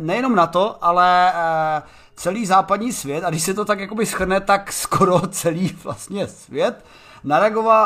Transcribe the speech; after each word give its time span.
nejenom 0.00 0.34
na 0.34 0.46
to, 0.46 0.84
ale 0.84 1.32
eh, 1.34 1.82
celý 2.16 2.46
západní 2.46 2.92
svět, 2.92 3.24
a 3.24 3.30
když 3.30 3.42
se 3.42 3.54
to 3.54 3.64
tak 3.64 3.80
jakoby 3.80 4.06
schrne, 4.06 4.40
tak 4.40 4.72
skoro 4.72 5.20
celý 5.28 5.76
vlastně 5.84 6.26
svět, 6.26 6.84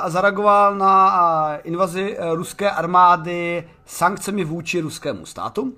zareagoval 0.07 0.75
na 0.75 1.53
eh, 1.53 1.61
invazi 1.65 2.17
eh, 2.19 2.35
ruské 2.35 2.71
armády 2.71 3.69
sankcemi 3.87 4.45
vůči 4.45 4.81
ruskému 4.81 5.27
státu. 5.27 5.73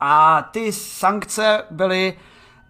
A 0.00 0.42
ty 0.50 0.72
sankce 0.72 1.62
byly 1.70 2.18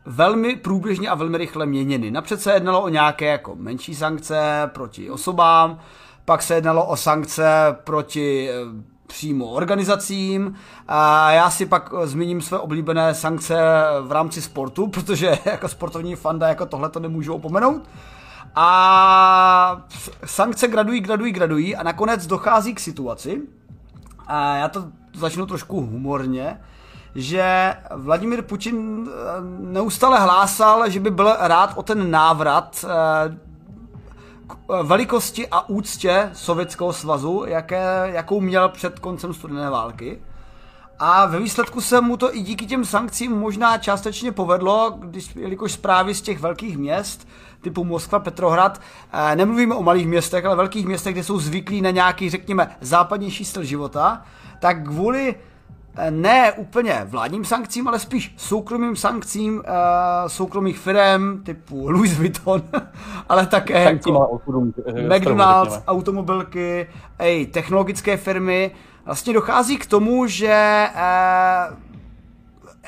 velmi 0.07 0.57
průběžně 0.57 1.09
a 1.09 1.15
velmi 1.15 1.39
rychle 1.39 1.67
měněny. 1.67 2.11
Napřed 2.11 2.41
se 2.41 2.53
jednalo 2.53 2.83
o 2.83 2.89
nějaké 2.89 3.27
jako 3.27 3.55
menší 3.57 3.95
sankce 3.95 4.71
proti 4.75 5.11
osobám, 5.11 5.81
pak 6.25 6.43
se 6.43 6.55
jednalo 6.55 6.87
o 6.87 6.97
sankce 6.97 7.77
proti 7.85 8.51
přímo 9.07 9.47
organizacím. 9.47 10.55
A 10.89 11.31
já 11.31 11.51
si 11.51 11.67
pak 11.67 11.91
zmíním 12.05 12.41
své 12.41 12.59
oblíbené 12.59 13.15
sankce 13.15 13.57
v 14.01 14.13
rámci 14.13 14.43
sportu, 14.43 14.87
protože 14.91 15.39
jako 15.45 15.69
sportovní 15.69 16.17
fanda 16.17 16.49
jako 16.49 16.67
tohle 16.67 16.89
to 16.89 17.01
nemůžu 17.01 17.35
opomenout. 17.35 17.83
A 18.55 19.83
sankce 20.25 20.69
gradují, 20.69 21.01
gradují, 21.01 21.33
gradují 21.33 21.77
a 21.77 21.83
nakonec 21.83 22.27
dochází 22.27 22.75
k 22.75 22.81
situaci, 22.81 23.43
a 24.27 24.57
já 24.57 24.69
to 24.69 24.85
začnu 25.15 25.47
trošku 25.47 25.81
humorně, 25.81 26.61
že 27.15 27.75
Vladimír 27.95 28.43
Putin 28.43 29.09
neustále 29.61 30.21
hlásal, 30.21 30.91
že 30.91 31.01
by 31.01 31.11
byl 31.11 31.37
rád 31.39 31.73
o 31.77 31.83
ten 31.83 32.11
návrat 32.11 32.85
velikosti 34.83 35.49
a 35.49 35.69
úctě 35.69 36.31
Sovětského 36.33 36.93
svazu, 36.93 37.45
jaké, 37.47 38.11
jakou 38.13 38.41
měl 38.41 38.69
před 38.69 38.99
koncem 38.99 39.35
studené 39.35 39.71
války. 39.71 40.23
A 40.99 41.27
ve 41.27 41.41
výsledku 41.41 41.81
se 41.81 42.01
mu 42.01 42.17
to 42.17 42.37
i 42.37 42.41
díky 42.41 42.67
těm 42.67 42.85
sankcím 42.85 43.33
možná 43.33 43.79
částečně 43.79 44.33
povedlo, 44.33 44.91
když, 44.99 45.37
jelikož 45.37 45.73
zprávy 45.73 46.15
z 46.15 46.23
těch 46.23 46.41
velkých 46.41 46.79
měst, 46.79 47.29
typu 47.61 47.85
Moskva, 47.85 48.19
Petrohrad, 48.19 48.81
eh, 49.13 49.37
nemluvíme 49.37 49.75
o 49.75 49.83
malých 49.83 50.07
městech, 50.07 50.45
ale 50.45 50.57
velkých 50.57 50.87
městech, 50.87 51.13
kde 51.13 51.25
jsou 51.25 51.39
zvyklí 51.39 51.83
na 51.83 51.91
nějaký, 51.91 52.31
řekněme, 52.31 52.77
západnější 52.81 53.45
styl 53.45 53.65
života, 53.65 54.23
tak 54.61 54.85
kvůli 54.85 55.35
Eh, 55.35 55.54
ne 56.11 56.53
úplně 56.53 57.01
vládním 57.05 57.45
sankcím, 57.45 57.89
ale 57.89 57.99
spíš 57.99 58.35
soukromým 58.37 58.97
sankcím 58.97 59.55
uh, 59.57 59.63
soukromých 60.27 60.79
firm 60.79 61.43
typu 61.43 61.89
Louis 61.91 62.19
Vuitton, 62.19 62.63
ale 63.29 63.47
také 63.47 63.83
jako 63.83 64.41
eh, 64.87 65.19
McDonald's, 65.19 65.81
automobilky, 65.87 66.87
ej, 67.19 67.47
technologické 67.47 68.17
firmy. 68.17 68.71
Vlastně 69.05 69.33
dochází 69.33 69.77
k 69.77 69.87
tomu, 69.87 70.27
že 70.27 70.87
uh, 70.95 71.77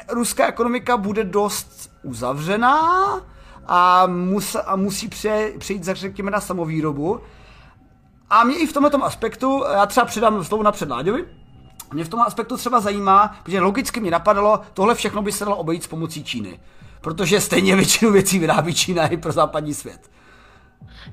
ruská 0.08 0.46
ekonomika 0.46 0.96
bude 0.96 1.24
dost 1.24 1.90
uzavřená 2.02 2.80
a, 3.66 4.06
mus, 4.06 4.56
a 4.66 4.76
musí 4.76 5.08
pře, 5.08 5.52
přejít, 5.58 5.84
řekněme, 5.84 6.30
na 6.30 6.40
samovýrobu. 6.40 7.20
A 8.30 8.44
mě 8.44 8.56
i 8.58 8.66
v 8.66 8.72
tomto 8.72 9.04
aspektu, 9.04 9.64
já 9.72 9.86
třeba 9.86 10.06
předám 10.06 10.44
slovo 10.44 10.62
na 10.62 10.72
předláďovi, 10.72 11.24
mě 11.92 12.04
v 12.04 12.08
tom 12.08 12.20
aspektu 12.20 12.56
třeba 12.56 12.80
zajímá, 12.80 13.36
protože 13.42 13.60
logicky 13.60 14.00
mě 14.00 14.10
napadalo, 14.10 14.60
tohle 14.74 14.94
všechno 14.94 15.22
by 15.22 15.32
se 15.32 15.44
dalo 15.44 15.56
obejít 15.56 15.82
s 15.82 15.86
pomocí 15.86 16.24
Číny. 16.24 16.60
Protože 17.00 17.40
stejně 17.40 17.76
většinu 17.76 18.12
věcí 18.12 18.38
vyrábí 18.38 18.74
Čína 18.74 19.06
i 19.06 19.16
pro 19.16 19.32
západní 19.32 19.74
svět. 19.74 20.00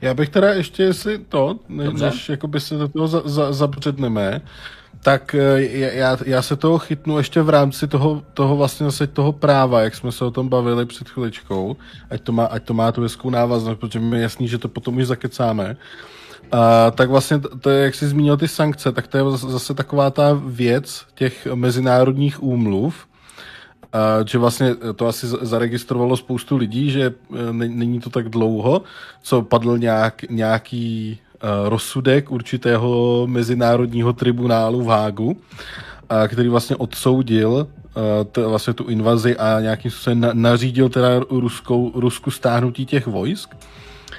Já 0.01 0.13
bych 0.13 0.29
teda 0.29 0.53
ještě, 0.53 0.83
jestli 0.83 1.17
to, 1.17 1.59
ne, 1.69 1.89
než 1.89 2.29
jakoby 2.29 2.59
se 2.59 2.75
do 2.75 2.87
toho 2.87 3.07
za, 3.07 3.21
za, 3.25 3.53
zabředneme, 3.53 4.41
tak 5.03 5.35
eh, 5.35 5.61
já, 5.97 6.17
já 6.25 6.41
se 6.41 6.55
toho 6.55 6.77
chytnu 6.77 7.17
ještě 7.17 7.41
v 7.41 7.49
rámci 7.49 7.87
toho, 7.87 8.23
toho 8.33 8.57
vlastně 8.57 8.85
zase 8.85 9.07
toho 9.07 9.31
práva, 9.31 9.81
jak 9.81 9.95
jsme 9.95 10.11
se 10.11 10.25
o 10.25 10.31
tom 10.31 10.49
bavili 10.49 10.85
před 10.85 11.09
chviličkou, 11.09 11.75
ať 12.09 12.21
to 12.21 12.31
má, 12.31 12.45
ať 12.45 12.63
to 12.63 12.73
má 12.73 12.91
tu 12.91 13.01
hezkou 13.01 13.29
návaznost, 13.29 13.79
protože 13.79 13.99
mi 13.99 14.17
je 14.17 14.23
jasný, 14.23 14.47
že 14.47 14.57
to 14.57 14.67
potom 14.67 14.97
už 14.97 15.05
zakecáme. 15.05 15.77
A, 16.51 16.91
tak 16.91 17.09
vlastně 17.09 17.39
to 17.39 17.69
jak 17.69 17.95
jsi 17.95 18.07
zmínil 18.07 18.37
ty 18.37 18.47
sankce, 18.47 18.91
tak 18.91 19.07
to 19.07 19.17
je 19.17 19.23
zase 19.37 19.73
taková 19.73 20.09
ta 20.09 20.41
věc 20.45 21.05
těch 21.15 21.47
mezinárodních 21.55 22.43
úmluv, 22.43 23.07
a, 23.93 23.99
že 24.25 24.37
vlastně 24.37 24.75
to 24.95 25.07
asi 25.07 25.27
zaregistrovalo 25.27 26.17
spoustu 26.17 26.57
lidí, 26.57 26.91
že 26.91 27.03
e, 27.03 27.53
není 27.53 27.99
to 27.99 28.09
tak 28.09 28.29
dlouho, 28.29 28.81
co 29.21 29.41
padl 29.41 29.77
nějak, 29.77 30.21
nějaký 30.29 31.19
uh, 31.43 31.69
rozsudek 31.69 32.31
určitého 32.31 33.23
mezinárodního 33.27 34.13
tribunálu 34.13 34.81
v 34.81 34.87
Hágu, 34.87 35.37
a, 36.09 36.27
který 36.27 36.49
vlastně 36.49 36.75
odsoudil 36.75 37.51
uh, 37.51 38.03
t, 38.31 38.47
vlastně 38.47 38.73
tu 38.73 38.83
invazi 38.83 39.37
a 39.37 39.59
nějakým 39.61 39.91
způsobem 39.91 40.19
na, 40.19 40.29
nařídil 40.33 40.89
teda 40.89 41.09
Ruskou, 41.29 41.91
Rusku 41.95 42.31
stáhnutí 42.31 42.85
těch 42.85 43.07
vojsk. 43.07 43.55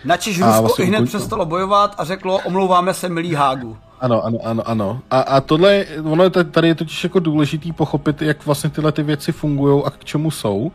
Načež 0.05 0.41
Rusko 0.41 0.63
vlastně 0.63 0.85
i 0.85 0.89
hned 0.89 1.05
přestalo 1.05 1.47
bojovat 1.47 1.95
a 1.99 2.05
řeklo, 2.05 2.39
omlouváme 2.45 2.95
se, 2.95 3.09
milý 3.09 3.35
Hágu. 3.35 3.77
Ano, 4.01 4.25
ano, 4.25 4.39
ano, 4.45 4.69
ano. 4.69 5.01
A, 5.11 5.21
a 5.21 5.41
tohle, 5.41 5.85
ono 6.05 6.25
je 6.25 6.31
tady 6.31 6.69
je 6.69 6.75
totiž 6.75 7.05
jako 7.05 7.19
důležitý 7.19 7.73
pochopit, 7.73 8.23
jak 8.23 8.47
vlastně 8.47 8.71
tyhle 8.71 8.93
ty 8.93 9.03
věci 9.03 9.33
fungují 9.33 9.83
a 9.85 9.91
k 9.91 10.05
čemu 10.05 10.31
jsou. 10.31 10.73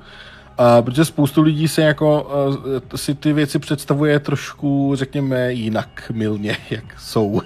Uh, 0.60 0.86
protože 0.86 1.06
spoustu 1.06 1.42
lidí 1.42 1.68
se 1.68 1.82
jako 1.82 2.24
uh, 2.48 2.80
si 2.96 3.16
ty 3.16 3.34
věci 3.34 3.60
představuje 3.60 4.20
trošku, 4.20 4.92
řekněme, 4.96 5.54
jinak 5.54 6.12
milně, 6.14 6.58
jak 6.70 7.00
jsou. 7.00 7.26
Uh, 7.28 7.42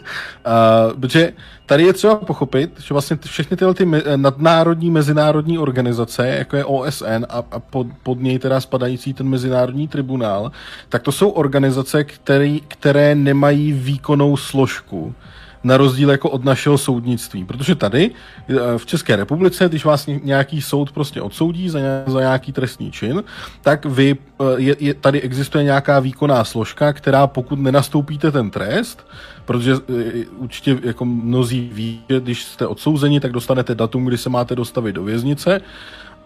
protože 1.00 1.34
tady 1.66 1.84
je 1.84 1.94
třeba 1.94 2.16
pochopit, 2.16 2.79
že 2.79 2.94
vlastně 2.94 3.18
všechny 3.25 3.57
tyhle 3.57 3.74
ty 3.74 3.88
nadnárodní 4.16 4.91
mezinárodní 4.91 5.57
organizace, 5.57 6.28
jako 6.28 6.56
je 6.56 6.66
OSN 6.66 7.25
a, 7.29 7.44
a 7.51 7.59
pod, 7.59 7.88
pod 8.03 8.19
něj 8.22 8.40
teda 8.40 8.62
spadající 8.62 9.13
ten 9.13 9.30
mezinárodní 9.30 9.88
tribunál, 9.88 10.51
tak 10.90 11.01
to 11.01 11.12
jsou 11.12 11.30
organizace, 11.30 12.03
který, 12.03 12.62
které 12.68 13.16
nemají 13.16 13.74
výkonnou 13.74 14.38
složku 14.38 15.16
na 15.63 15.78
rozdíl 15.78 16.12
jako 16.12 16.29
od 16.29 16.46
našeho 16.46 16.78
soudnictví. 16.78 17.46
Protože 17.46 17.75
tady 17.75 18.12
eh, 18.50 18.53
v 18.78 18.85
České 18.85 19.16
republice, 19.16 19.69
když 19.69 19.85
vás 19.85 20.07
nějaký 20.24 20.62
soud 20.62 20.91
prostě 20.91 21.22
odsoudí 21.22 21.69
za, 21.69 21.79
za 22.06 22.19
nějaký 22.19 22.51
trestný 22.51 22.91
čin, 22.91 23.24
tak 23.62 23.85
vy, 23.85 24.16
eh, 24.40 24.44
je, 24.57 24.75
je, 24.79 24.94
tady 24.94 25.22
existuje 25.22 25.63
nějaká 25.63 26.00
výkonná 26.00 26.44
složka, 26.44 26.94
která 26.94 27.28
pokud 27.28 27.59
nenastoupíte 27.59 28.31
ten 28.31 28.50
trest, 28.50 29.07
protože 29.46 29.74
eh, 29.74 30.25
určitě 30.38 30.79
jako 30.84 31.06
mnozí 31.06 31.69
ví, 31.74 32.01
že 32.09 32.19
když 32.19 32.44
jste 32.44 32.68
odsouzeni, 32.68 33.19
tak 33.19 33.31
dostanete 33.31 33.75
datum, 33.75 34.06
kdy 34.06 34.18
se 34.18 34.30
máte 34.30 34.56
dostavit 34.56 34.95
do 34.95 35.03
věznice 35.03 35.62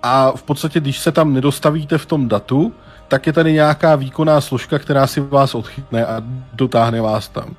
a 0.04 0.32
v 0.32 0.44
podstatě, 0.44 0.80
když 0.80 1.00
se 1.00 1.12
tam 1.12 1.34
nedostavíte 1.34 1.98
v 1.98 2.06
tom 2.06 2.28
datu, 2.28 2.74
tak 3.08 3.28
je 3.28 3.34
tady 3.34 3.54
nějaká 3.54 3.96
výkonná 3.96 4.42
složka, 4.42 4.80
která 4.80 5.08
si 5.08 5.22
vás 5.22 5.56
odchytne 5.56 6.06
a 6.06 6.24
dotáhne 6.54 7.02
vás 7.02 7.28
tam. 7.28 7.56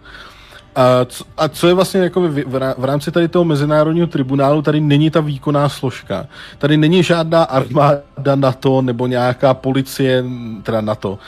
A 0.78 1.04
co, 1.04 1.24
a 1.36 1.48
co 1.48 1.68
je 1.68 1.74
vlastně 1.74 2.00
jako 2.00 2.20
v, 2.20 2.44
v 2.78 2.84
rámci 2.84 3.10
tady 3.12 3.28
toho 3.28 3.44
mezinárodního 3.44 4.06
tribunálu, 4.06 4.62
tady 4.62 4.80
není 4.80 5.10
ta 5.10 5.20
výkonná 5.20 5.68
složka. 5.68 6.26
Tady 6.58 6.76
není 6.76 7.02
žádná 7.02 7.42
armáda 7.42 8.34
NATO 8.34 8.82
nebo 8.82 9.06
nějaká 9.06 9.54
policie, 9.54 10.24
teda 10.62 10.80
NATO, 10.80 11.18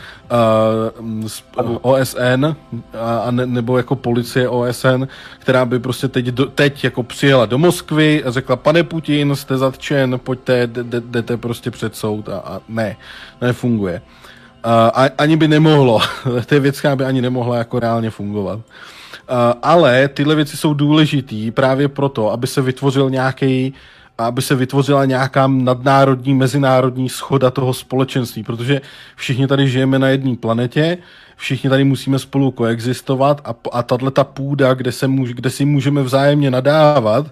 uh, 1.58 1.78
OSN 1.80 2.56
a, 3.24 3.30
ne, 3.30 3.46
nebo 3.46 3.76
jako 3.76 3.96
policie 3.96 4.48
OSN, 4.48 5.04
která 5.38 5.64
by 5.64 5.78
prostě 5.78 6.08
teď, 6.08 6.26
do, 6.26 6.46
teď 6.46 6.84
jako 6.84 7.02
přijela 7.02 7.46
do 7.46 7.58
Moskvy 7.58 8.24
a 8.24 8.30
řekla, 8.30 8.56
pane 8.56 8.82
Putin, 8.82 9.36
jste 9.36 9.58
zatčen, 9.58 10.20
pojďte, 10.24 10.66
jdete 11.00 11.36
prostě 11.36 11.70
před 11.70 11.96
soud 11.96 12.28
a, 12.28 12.38
a 12.38 12.60
ne, 12.68 12.96
nefunguje. 13.40 14.02
Uh, 14.66 14.72
a, 14.72 15.04
ani 15.18 15.36
by 15.36 15.48
nemohlo, 15.48 16.00
to 16.46 16.54
je 16.54 16.60
věc, 16.60 16.78
která 16.78 16.96
by 16.96 17.04
ani 17.04 17.22
nemohla 17.22 17.56
jako 17.56 17.80
reálně 17.80 18.10
fungovat. 18.10 18.56
Uh, 18.56 18.64
ale 19.62 20.08
tyhle 20.08 20.34
věci 20.34 20.56
jsou 20.56 20.74
důležitý 20.74 21.50
právě 21.50 21.88
proto, 21.88 22.30
aby 22.30 22.46
se 22.46 22.62
vytvořil 22.62 23.10
nějaký 23.10 23.74
aby 24.18 24.42
se 24.42 24.54
vytvořila 24.54 25.04
nějaká 25.04 25.46
nadnárodní, 25.46 26.34
mezinárodní 26.34 27.08
schoda 27.08 27.50
toho 27.50 27.74
společenství, 27.74 28.42
protože 28.42 28.80
všichni 29.16 29.46
tady 29.46 29.68
žijeme 29.68 29.98
na 29.98 30.08
jedné 30.08 30.36
planetě, 30.36 30.98
všichni 31.36 31.70
tady 31.70 31.84
musíme 31.84 32.18
spolu 32.18 32.50
koexistovat 32.50 33.40
a, 33.44 33.54
a 33.72 33.82
tahle 33.82 34.10
ta 34.10 34.24
půda, 34.24 34.74
kde, 34.74 34.92
se 34.92 35.08
můž, 35.08 35.34
kde 35.34 35.50
si 35.50 35.64
můžeme 35.64 36.02
vzájemně 36.02 36.50
nadávat, 36.50 37.26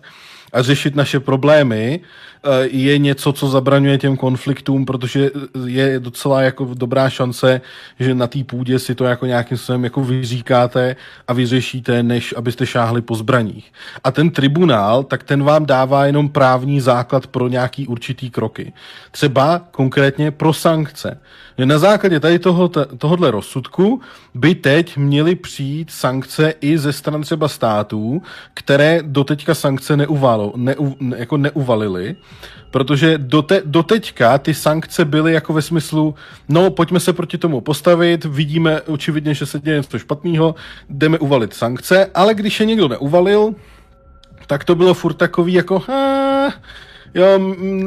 a 0.52 0.62
řešit 0.62 0.96
naše 0.96 1.20
problémy 1.20 2.00
eh, 2.00 2.37
je 2.62 2.98
něco, 2.98 3.32
co 3.32 3.48
zabraňuje 3.48 3.98
těm 3.98 4.16
konfliktům, 4.16 4.84
protože 4.84 5.30
je 5.66 6.00
docela 6.00 6.42
jako 6.42 6.68
dobrá 6.74 7.10
šance, 7.10 7.60
že 8.00 8.14
na 8.14 8.26
té 8.26 8.44
půdě 8.44 8.78
si 8.78 8.94
to 8.94 9.04
jako 9.04 9.26
nějakým 9.26 9.58
způsobem 9.58 9.84
jako 9.84 10.04
vyříkáte 10.04 10.96
a 11.28 11.32
vyřešíte, 11.32 12.02
než 12.02 12.34
abyste 12.36 12.66
šáhli 12.66 13.02
po 13.02 13.14
zbraních. 13.14 13.72
A 14.04 14.10
ten 14.10 14.30
tribunál, 14.30 15.02
tak 15.04 15.22
ten 15.22 15.42
vám 15.42 15.66
dává 15.66 16.06
jenom 16.06 16.28
právní 16.28 16.80
základ 16.80 17.26
pro 17.26 17.48
nějaký 17.48 17.86
určitý 17.86 18.30
kroky. 18.30 18.72
Třeba 19.10 19.58
konkrétně 19.70 20.30
pro 20.30 20.52
sankce. 20.52 21.20
Na 21.64 21.78
základě 21.78 22.20
tady 22.20 22.38
toho, 22.38 22.70
tohohle 22.98 23.30
rozsudku 23.30 24.00
by 24.34 24.54
teď 24.54 24.96
měly 24.96 25.34
přijít 25.34 25.90
sankce 25.90 26.54
i 26.60 26.78
ze 26.78 26.92
stran 26.92 27.22
třeba 27.22 27.48
států, 27.48 28.22
které 28.54 29.00
doteďka 29.02 29.54
sankce 29.54 29.96
neuvalo, 29.96 30.52
neu, 30.56 30.94
ne, 31.00 31.16
jako 31.18 31.36
neuvalily 31.36 32.16
Protože 32.70 33.18
dote, 33.18 33.62
doteďka 33.64 34.38
ty 34.38 34.54
sankce 34.54 35.04
byly 35.04 35.32
jako 35.32 35.52
ve 35.52 35.62
smyslu, 35.62 36.14
no 36.48 36.70
pojďme 36.70 37.00
se 37.00 37.12
proti 37.12 37.38
tomu 37.38 37.60
postavit, 37.60 38.24
vidíme 38.24 38.80
očividně, 38.82 39.34
že 39.34 39.46
se 39.46 39.60
děje 39.60 39.76
něco 39.76 39.98
špatného, 39.98 40.54
jdeme 40.88 41.18
uvalit 41.18 41.54
sankce, 41.54 42.06
ale 42.14 42.34
když 42.34 42.60
je 42.60 42.66
někdo 42.66 42.88
neuvalil, 42.88 43.54
tak 44.46 44.64
to 44.64 44.74
bylo 44.74 44.94
furt 44.94 45.14
takový 45.14 45.52
jako, 45.52 45.82
ah, 45.88 46.52
jo, 47.14 47.38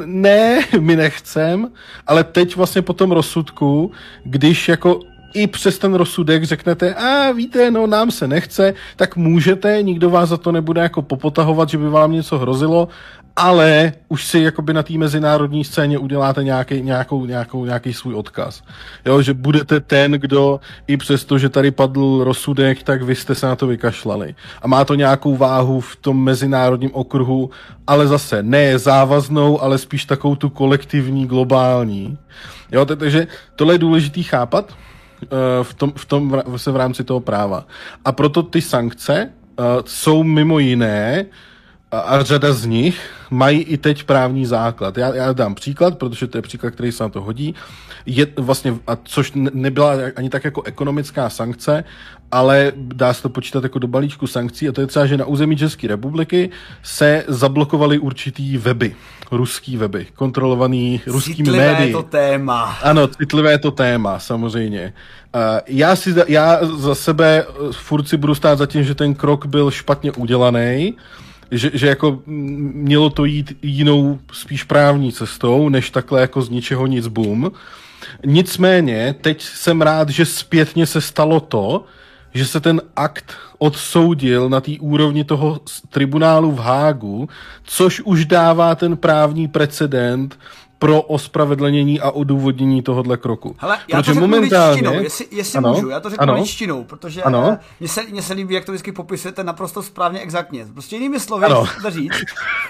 ne, 0.06 0.60
my 0.80 0.96
nechcem, 0.96 1.72
ale 2.08 2.24
teď 2.24 2.56
vlastně 2.56 2.82
po 2.82 2.94
tom 2.94 3.12
rozsudku, 3.12 3.92
když 4.24 4.70
jako 4.70 5.00
i 5.34 5.48
přes 5.48 5.78
ten 5.78 5.94
rozsudek 5.94 6.44
řeknete, 6.44 6.94
a 6.94 7.32
víte, 7.32 7.72
no 7.72 7.88
nám 7.88 8.12
se 8.12 8.28
nechce, 8.28 8.74
tak 8.96 9.16
můžete, 9.16 9.84
nikdo 9.84 10.10
vás 10.10 10.30
za 10.30 10.38
to 10.38 10.52
nebude 10.52 10.82
jako 10.82 11.02
popotahovat, 11.02 11.70
že 11.70 11.78
by 11.78 11.90
vám 11.90 12.12
něco 12.12 12.38
hrozilo, 12.38 12.88
ale 13.36 13.94
už 14.08 14.26
si 14.26 14.40
jakoby 14.40 14.74
na 14.74 14.84
té 14.84 14.94
mezinárodní 14.94 15.64
scéně 15.64 15.98
uděláte 15.98 16.44
nějaký, 16.44 16.82
nějakou, 16.82 17.26
nějakou, 17.26 17.66
nějaký 17.66 17.94
svůj 17.94 18.16
odkaz. 18.16 18.64
Jo, 19.06 19.22
že 19.22 19.34
budete 19.34 19.80
ten, 19.80 20.12
kdo 20.12 20.60
i 20.88 20.98
přesto, 20.98 21.38
že 21.38 21.50
tady 21.50 21.72
padl 21.72 22.24
rozsudek, 22.24 22.84
tak 22.84 23.02
vy 23.02 23.16
jste 23.16 23.36
se 23.36 23.46
na 23.46 23.56
to 23.56 23.68
vykašlali. 23.68 24.36
A 24.62 24.68
má 24.68 24.86
to 24.86 24.96
nějakou 24.96 25.38
váhu 25.38 25.80
v 25.80 25.96
tom 25.96 26.24
mezinárodním 26.24 26.90
okruhu, 26.94 27.50
ale 27.88 28.08
zase 28.08 28.44
ne 28.44 28.80
závaznou, 28.80 29.62
ale 29.62 29.78
spíš 29.78 30.06
takovou 30.06 30.36
tu 30.36 30.50
kolektivní, 30.50 31.28
globální. 31.28 32.18
Jo, 32.72 32.86
takže 32.86 33.28
tohle 33.56 33.74
je 33.74 33.78
důležitý 33.78 34.24
chápat 34.24 34.74
eh, 35.24 35.28
v 35.64 35.74
tom, 35.74 35.94
v 35.96 36.06
tom 36.06 36.42
v, 36.46 36.68
v 36.68 36.76
rámci 36.76 37.04
toho 37.04 37.20
práva. 37.20 37.66
A 38.06 38.12
proto 38.12 38.44
ty 38.44 38.62
sankce 38.62 39.30
uh, 39.60 39.66
jsou 39.86 40.24
mimo 40.24 40.60
jiné 40.60 41.26
uh, 41.26 41.51
a, 41.92 42.00
a 42.00 42.24
řada 42.24 42.54
z 42.54 42.66
nich 42.66 43.10
mají 43.30 43.60
i 43.60 43.78
teď 43.78 44.04
právní 44.04 44.46
základ. 44.46 44.98
Já, 44.98 45.16
já 45.16 45.34
dám 45.34 45.56
příklad, 45.56 45.98
protože 45.98 46.28
to 46.28 46.38
je 46.38 46.42
příklad, 46.42 46.72
který 46.72 46.92
se 46.92 47.04
na 47.04 47.10
to 47.10 47.22
hodí. 47.22 47.56
Je 48.06 48.28
vlastně, 48.38 48.76
a 48.88 48.98
což 49.04 49.32
nebyla 49.36 49.94
ani 50.16 50.30
tak 50.30 50.44
jako 50.44 50.62
ekonomická 50.62 51.30
sankce, 51.30 51.84
ale 52.32 52.72
dá 52.76 53.14
se 53.14 53.22
to 53.22 53.30
počítat 53.30 53.64
jako 53.64 53.80
do 53.80 53.88
balíčku 53.88 54.28
sankcí 54.28 54.70
a 54.70 54.72
to 54.72 54.82
je 54.82 54.88
třeba, 54.88 55.06
že 55.06 55.18
na 55.18 55.26
území 55.26 55.58
České 55.58 55.88
republiky 55.88 56.50
se 56.84 57.24
zablokovaly 57.28 58.00
určitý 58.00 58.58
weby, 58.58 58.96
ruský 59.32 59.78
weby, 59.78 60.08
kontrolovaný 60.16 61.02
ruskými 61.08 61.36
citlivé 61.36 61.74
médii. 61.74 61.94
to 61.94 62.04
téma. 62.04 62.78
Ano, 62.84 63.08
citlivé 63.08 63.58
to 63.58 63.72
téma, 63.72 64.20
samozřejmě. 64.20 64.94
Já, 65.68 65.96
si, 65.96 66.16
já 66.28 66.60
za 66.78 66.96
sebe 66.96 67.46
furt 67.72 68.08
si 68.08 68.18
budu 68.18 68.36
stát 68.36 68.58
za 68.58 68.66
tím, 68.66 68.84
že 68.84 68.96
ten 68.96 69.16
krok 69.16 69.46
byl 69.46 69.72
špatně 69.72 70.12
udělaný, 70.12 70.96
že, 71.52 71.72
že 71.74 71.88
jako 71.88 72.20
mělo 72.26 73.10
to 73.10 73.26
jít 73.26 73.58
jinou 73.62 74.20
spíš 74.34 74.64
právní 74.64 75.12
cestou, 75.12 75.70
než 75.70 75.90
takhle 75.90 76.22
jako 76.22 76.42
z 76.42 76.50
ničeho 76.50 76.88
nic 76.88 77.08
boom. 77.08 77.52
Nicméně, 78.26 79.16
teď 79.22 79.42
jsem 79.42 79.82
rád, 79.82 80.10
že 80.10 80.26
zpětně 80.26 80.86
se 80.86 81.02
stalo 81.02 81.40
to, 81.40 81.86
že 82.34 82.46
se 82.46 82.60
ten 82.60 82.82
akt 82.96 83.34
odsoudil 83.58 84.50
na 84.50 84.62
té 84.62 84.72
úrovni 84.80 85.24
toho 85.24 85.60
tribunálu 85.90 86.52
v 86.52 86.60
Hágu, 86.60 87.30
což 87.64 88.02
už 88.02 88.26
dává 88.26 88.76
ten 88.76 88.98
právní 88.98 89.48
precedent, 89.48 90.40
pro 90.82 91.02
ospravedlnění 91.02 92.00
a 92.00 92.12
odůvodnění 92.12 92.82
tohohle 92.82 93.18
kroku. 93.18 93.56
Hele, 93.58 93.80
já 93.88 93.98
protože 93.98 94.12
to 94.12 94.14
řeknu 94.14 94.28
momentálně... 94.28 94.72
ličtinou, 94.72 95.04
jestli, 95.04 95.28
jestli 95.32 95.58
ano, 95.58 95.74
můžu, 95.74 95.90
já 95.90 96.00
to 96.00 96.10
řeknu 96.10 96.24
ano, 96.24 96.34
ličtinou, 96.34 96.84
protože 96.84 97.24
ano. 97.24 97.50
Eh, 97.52 97.60
mně 97.80 97.90
se, 97.90 98.04
mně 98.04 98.22
se 98.22 98.34
líbí, 98.34 98.56
jak 98.56 98.66
to 98.66 98.72
vždycky 98.72 98.92
popisujete 98.92 99.44
naprosto 99.44 99.84
správně, 99.84 100.20
exaktně. 100.20 100.66
Prostě 100.74 100.96
jinými 100.96 101.20
slovy, 101.20 101.46
ano. 101.46 101.66
říct, 101.88 102.12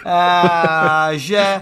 e, 0.05 1.17
že 1.17 1.37
e, 1.37 1.61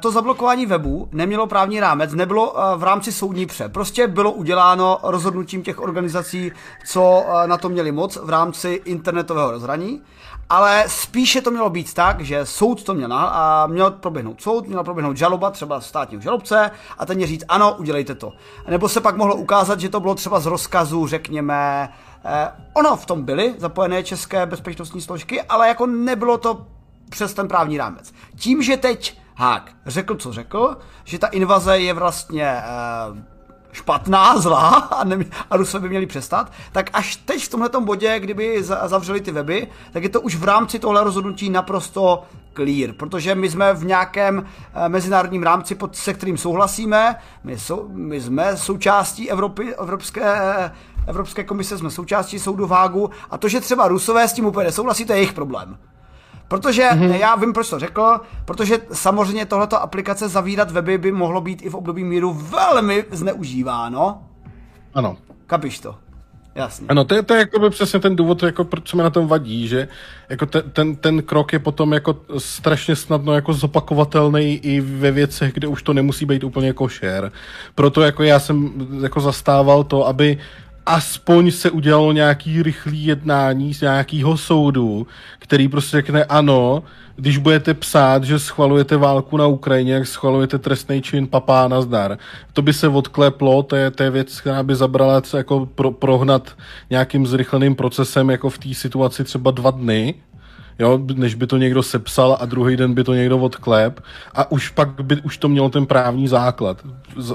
to 0.00 0.10
zablokování 0.10 0.66
webu 0.66 1.08
nemělo 1.12 1.46
právní 1.46 1.80
rámec, 1.80 2.12
nebylo 2.12 2.54
v 2.76 2.82
rámci 2.82 3.12
soudní 3.12 3.46
pře. 3.46 3.68
Prostě 3.68 4.06
bylo 4.06 4.32
uděláno 4.32 4.98
rozhodnutím 5.02 5.62
těch 5.62 5.80
organizací, 5.80 6.52
co 6.86 7.24
na 7.46 7.56
to 7.56 7.68
měli 7.68 7.92
moc 7.92 8.18
v 8.22 8.30
rámci 8.30 8.80
internetového 8.84 9.50
rozhraní 9.50 10.02
ale 10.50 10.84
spíše 10.88 11.40
to 11.40 11.50
mělo 11.50 11.70
být 11.70 11.94
tak, 11.94 12.20
že 12.20 12.46
soud 12.46 12.82
to 12.82 12.94
měl, 12.94 13.12
a 13.12 13.66
měl 13.66 13.90
proběhnout 13.90 14.42
soud, 14.42 14.66
měla 14.66 14.84
proběhnout 14.84 15.16
žaloba 15.16 15.50
třeba 15.50 15.80
státního 15.80 16.22
žalobce 16.22 16.70
a 16.98 17.06
ten 17.06 17.20
je 17.20 17.26
říct, 17.26 17.44
ano, 17.48 17.76
udělejte 17.78 18.14
to. 18.14 18.32
Nebo 18.68 18.88
se 18.88 19.00
pak 19.00 19.16
mohlo 19.16 19.36
ukázat, 19.36 19.80
že 19.80 19.88
to 19.88 20.00
bylo 20.00 20.14
třeba 20.14 20.40
z 20.40 20.46
rozkazu, 20.46 21.06
řekněme, 21.06 21.88
eh, 22.24 22.52
ono 22.72 22.96
v 22.96 23.06
tom 23.06 23.22
byly 23.22 23.54
zapojené 23.58 24.02
české 24.02 24.46
bezpečnostní 24.46 25.00
složky, 25.00 25.42
ale 25.42 25.68
jako 25.68 25.86
nebylo 25.86 26.38
to 26.38 26.66
přes 27.10 27.34
ten 27.34 27.48
právní 27.48 27.78
rámec. 27.78 28.12
Tím, 28.36 28.62
že 28.62 28.76
teď 28.76 29.18
Hák 29.38 29.72
řekl, 29.86 30.14
co 30.14 30.32
řekl, 30.32 30.76
že 31.04 31.18
ta 31.18 31.26
invaze 31.26 31.78
je 31.78 31.94
vlastně 31.94 32.44
eh, 32.44 33.35
špatná, 33.76 34.38
zlá 34.38 34.68
a, 34.68 35.04
ne, 35.04 35.24
a 35.50 35.56
Rusové 35.56 35.82
by 35.82 35.88
měli 35.88 36.06
přestat, 36.06 36.52
tak 36.72 36.90
až 36.92 37.16
teď 37.16 37.44
v 37.44 37.48
tomhle 37.48 37.70
bodě, 37.80 38.20
kdyby 38.20 38.62
zavřeli 38.62 39.20
ty 39.20 39.32
weby, 39.32 39.68
tak 39.92 40.02
je 40.02 40.08
to 40.08 40.20
už 40.20 40.36
v 40.36 40.44
rámci 40.44 40.78
tohle 40.78 41.04
rozhodnutí 41.04 41.50
naprosto 41.50 42.24
clear, 42.54 42.92
protože 42.92 43.34
my 43.34 43.50
jsme 43.50 43.74
v 43.74 43.84
nějakém 43.84 44.46
eh, 44.74 44.88
mezinárodním 44.88 45.42
rámci, 45.42 45.74
pod, 45.74 45.96
se 45.96 46.14
kterým 46.14 46.38
souhlasíme, 46.38 47.16
my, 47.44 47.58
sou, 47.58 47.88
my 47.92 48.20
jsme 48.20 48.56
součástí 48.56 49.30
Evropy, 49.30 49.74
Evropské, 49.74 50.34
Evropské 51.06 51.44
komise, 51.44 51.78
jsme 51.78 51.90
součástí 51.90 52.38
soudu 52.38 52.66
v 52.66 52.70
Hágu 52.70 53.10
a 53.30 53.38
to, 53.38 53.48
že 53.48 53.60
třeba 53.60 53.88
Rusové 53.88 54.28
s 54.28 54.32
tím 54.32 54.46
úplně 54.46 54.66
nesouhlasí, 54.66 55.04
to 55.04 55.12
je 55.12 55.18
jejich 55.18 55.32
problém. 55.32 55.78
Protože 56.48 56.82
mm-hmm. 56.82 57.14
já 57.14 57.36
vím, 57.36 57.52
proč 57.52 57.70
to 57.70 57.78
řekl, 57.78 58.20
protože 58.44 58.78
samozřejmě 58.92 59.46
tohleto 59.46 59.82
aplikace 59.82 60.28
zavírat 60.28 60.70
weby 60.70 60.98
by 60.98 61.12
mohlo 61.12 61.40
být 61.40 61.62
i 61.62 61.68
v 61.68 61.74
období 61.74 62.04
míru 62.04 62.32
velmi 62.32 63.04
zneužíváno. 63.10 64.22
Ano. 64.94 65.16
Kapiš 65.46 65.80
to? 65.80 65.94
Jasně. 66.56 66.86
Ano, 66.88 67.04
to 67.04 67.14
je, 67.14 67.22
to 67.22 67.34
je 67.34 67.40
jako 67.40 67.70
přesně 67.70 68.00
ten 68.00 68.16
důvod, 68.16 68.42
jako, 68.42 68.64
proč 68.64 68.94
mi 68.94 69.02
na 69.02 69.10
tom 69.10 69.26
vadí, 69.26 69.68
že 69.68 69.88
jako 70.28 70.46
ten, 70.46 70.62
ten, 70.72 70.96
ten 70.96 71.22
krok 71.22 71.52
je 71.52 71.58
potom 71.58 71.92
jako 71.92 72.16
strašně 72.38 72.96
snadno 72.96 73.34
jako 73.34 73.52
zopakovatelný 73.52 74.56
i 74.56 74.80
ve 74.80 75.10
věcech, 75.10 75.52
kde 75.52 75.68
už 75.68 75.82
to 75.82 75.92
nemusí 75.92 76.26
být 76.26 76.44
úplně 76.44 76.74
share. 76.88 77.30
Proto 77.74 78.02
jako 78.02 78.22
já 78.22 78.38
jsem 78.40 78.72
jako 79.02 79.20
zastával 79.20 79.84
to, 79.84 80.06
aby 80.06 80.38
aspoň 80.86 81.50
se 81.50 81.70
udělalo 81.70 82.12
nějaký 82.12 82.62
rychlý 82.62 83.06
jednání 83.06 83.74
z 83.74 83.80
nějakého 83.80 84.36
soudu, 84.36 85.06
který 85.38 85.68
prostě 85.68 85.96
řekne 85.96 86.24
ano, 86.24 86.82
když 87.16 87.38
budete 87.38 87.74
psát, 87.74 88.24
že 88.24 88.38
schvalujete 88.38 88.96
válku 88.96 89.36
na 89.36 89.46
Ukrajině, 89.46 89.92
jak 89.92 90.06
schvalujete 90.06 90.58
trestný 90.58 91.02
čin 91.02 91.26
papá 91.26 91.68
na 91.68 91.82
zdar. 91.82 92.18
To 92.52 92.62
by 92.62 92.72
se 92.72 92.88
odkleplo, 92.88 93.62
to 93.62 93.76
je, 93.76 93.90
to 93.90 94.02
je 94.02 94.10
věc, 94.10 94.40
která 94.40 94.62
by 94.62 94.74
zabrala 94.74 95.22
jako 95.36 95.66
pro, 95.66 95.90
prohnat 95.90 96.56
nějakým 96.90 97.26
zrychleným 97.26 97.74
procesem 97.74 98.30
jako 98.30 98.50
v 98.50 98.58
té 98.58 98.74
situaci 98.74 99.24
třeba 99.24 99.50
dva 99.50 99.70
dny, 99.70 100.14
jo, 100.78 101.00
než 101.14 101.34
by 101.34 101.46
to 101.46 101.56
někdo 101.56 101.82
sepsal 101.82 102.38
a 102.40 102.44
druhý 102.44 102.76
den 102.76 102.94
by 102.94 103.04
to 103.04 103.14
někdo 103.14 103.38
odklep 103.38 104.00
a 104.34 104.50
už 104.50 104.68
pak 104.68 105.02
by 105.02 105.16
už 105.22 105.38
to 105.38 105.48
mělo 105.48 105.68
ten 105.68 105.86
právní 105.86 106.28
základ. 106.28 106.82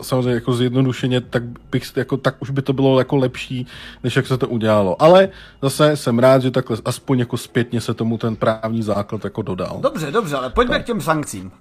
Samozřejmě 0.02 0.32
jako 0.32 0.54
zjednodušeně, 0.54 1.22
tak, 1.22 1.44
bych, 1.72 1.98
jako, 1.98 2.18
tak 2.18 2.36
už 2.40 2.50
by 2.50 2.62
to 2.62 2.74
bylo 2.74 3.00
jako 3.00 3.16
lepší, 3.16 3.68
než 4.04 4.16
jak 4.16 4.28
se 4.28 4.38
to 4.38 4.48
udělalo. 4.48 5.02
Ale 5.02 5.30
zase 5.62 5.98
jsem 5.98 6.20
rád, 6.20 6.42
že 6.42 6.52
takhle 6.52 6.78
aspoň 6.86 7.20
jako 7.20 7.38
zpětně 7.38 7.82
se 7.82 7.94
tomu 7.94 8.18
ten 8.18 8.36
právní 8.36 8.84
základ 8.84 9.24
jako 9.24 9.42
dodal. 9.42 9.80
Dobře, 9.82 10.12
dobře, 10.12 10.36
ale 10.36 10.50
pojďme 10.50 10.76
tak. 10.76 10.84
k 10.84 10.86
těm 10.86 11.02
sankcím. 11.02 11.52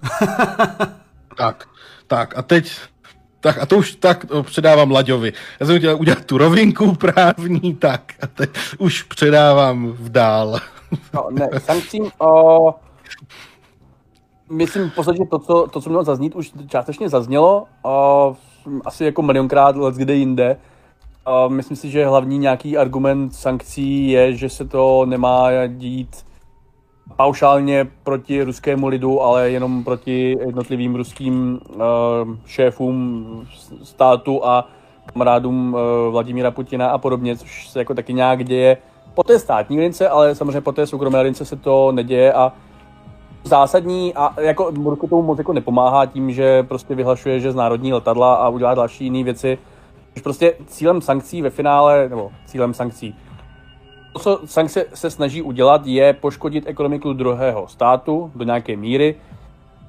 tak, 1.37 1.67
tak 2.07 2.37
a 2.37 2.41
teď 2.41 2.71
tak 3.41 3.57
a 3.57 3.65
to 3.65 3.77
už 3.77 3.95
tak 3.95 4.25
to 4.25 4.43
předávám 4.43 4.91
Laďovi. 4.91 5.33
Já 5.59 5.65
jsem 5.65 5.77
chtěl 5.77 5.97
udělat 5.99 6.25
tu 6.25 6.37
rovinku 6.37 6.95
právní, 6.95 7.75
tak 7.75 8.13
a 8.21 8.27
teď 8.27 8.49
už 8.77 9.03
předávám 9.03 9.87
v 9.87 10.09
dál. 10.09 10.59
No, 11.13 11.27
ne, 11.31 11.49
sankcím, 11.57 12.11
o, 12.19 12.75
myslím 14.49 14.89
v 14.89 14.95
podstatě 14.95 15.23
to, 15.29 15.39
co, 15.39 15.67
to, 15.67 15.81
co 15.81 15.89
mělo 15.89 16.03
zaznít, 16.03 16.35
už 16.35 16.51
částečně 16.67 17.09
zaznělo, 17.09 17.65
o, 17.83 18.35
asi 18.85 19.05
jako 19.05 19.21
milionkrát 19.21 19.75
let 19.75 19.95
kde 19.95 20.15
jinde. 20.15 20.57
O, 21.23 21.49
myslím 21.49 21.77
si, 21.77 21.89
že 21.89 22.07
hlavní 22.07 22.37
nějaký 22.37 22.77
argument 22.77 23.35
sankcí 23.35 24.09
je, 24.09 24.35
že 24.35 24.49
se 24.49 24.65
to 24.65 25.05
nemá 25.05 25.49
dít 25.67 26.25
paušálně 27.15 27.87
proti 28.03 28.43
ruskému 28.43 28.87
lidu, 28.87 29.21
ale 29.21 29.49
jenom 29.49 29.83
proti 29.83 30.37
jednotlivým 30.45 30.95
ruským 30.95 31.59
uh, 31.69 31.81
šéfům 32.45 33.25
státu 33.83 34.45
a 34.45 34.67
kamarádům 35.13 35.73
uh, 35.73 35.79
Vladimíra 36.11 36.51
Putina 36.51 36.89
a 36.89 36.97
podobně, 36.97 37.37
což 37.37 37.69
se 37.69 37.79
jako 37.79 37.93
taky 37.93 38.13
nějak 38.13 38.43
děje 38.43 38.77
po 39.13 39.23
té 39.23 39.39
státní 39.39 39.79
lince, 39.79 40.09
ale 40.09 40.35
samozřejmě 40.35 40.61
po 40.61 40.71
té 40.71 40.87
soukromé 40.87 41.21
lince 41.21 41.45
se 41.45 41.55
to 41.55 41.91
neděje 41.91 42.33
a 42.33 42.53
zásadní 43.43 44.13
a 44.15 44.41
jako 44.41 44.71
Rusko 44.85 45.07
tomu 45.07 45.21
moc 45.21 45.37
jako 45.37 45.53
nepomáhá 45.53 46.05
tím, 46.05 46.31
že 46.31 46.63
prostě 46.63 46.95
vyhlašuje, 46.95 47.39
že 47.39 47.51
z 47.51 47.55
národní 47.55 47.93
letadla 47.93 48.33
a 48.33 48.49
udělá 48.49 48.73
další 48.73 49.03
jiné 49.03 49.23
věci. 49.23 49.57
Už 50.15 50.21
prostě 50.21 50.53
cílem 50.67 51.01
sankcí 51.01 51.41
ve 51.41 51.49
finále, 51.49 52.09
nebo 52.09 52.31
cílem 52.45 52.73
sankcí, 52.73 53.15
to, 54.13 54.19
co 54.19 54.39
sankce 54.45 54.85
se 54.93 55.09
snaží 55.09 55.41
udělat, 55.41 55.85
je 55.85 56.13
poškodit 56.13 56.67
ekonomiku 56.67 57.13
druhého 57.13 57.67
státu 57.67 58.31
do 58.35 58.43
nějaké 58.43 58.75
míry. 58.75 59.15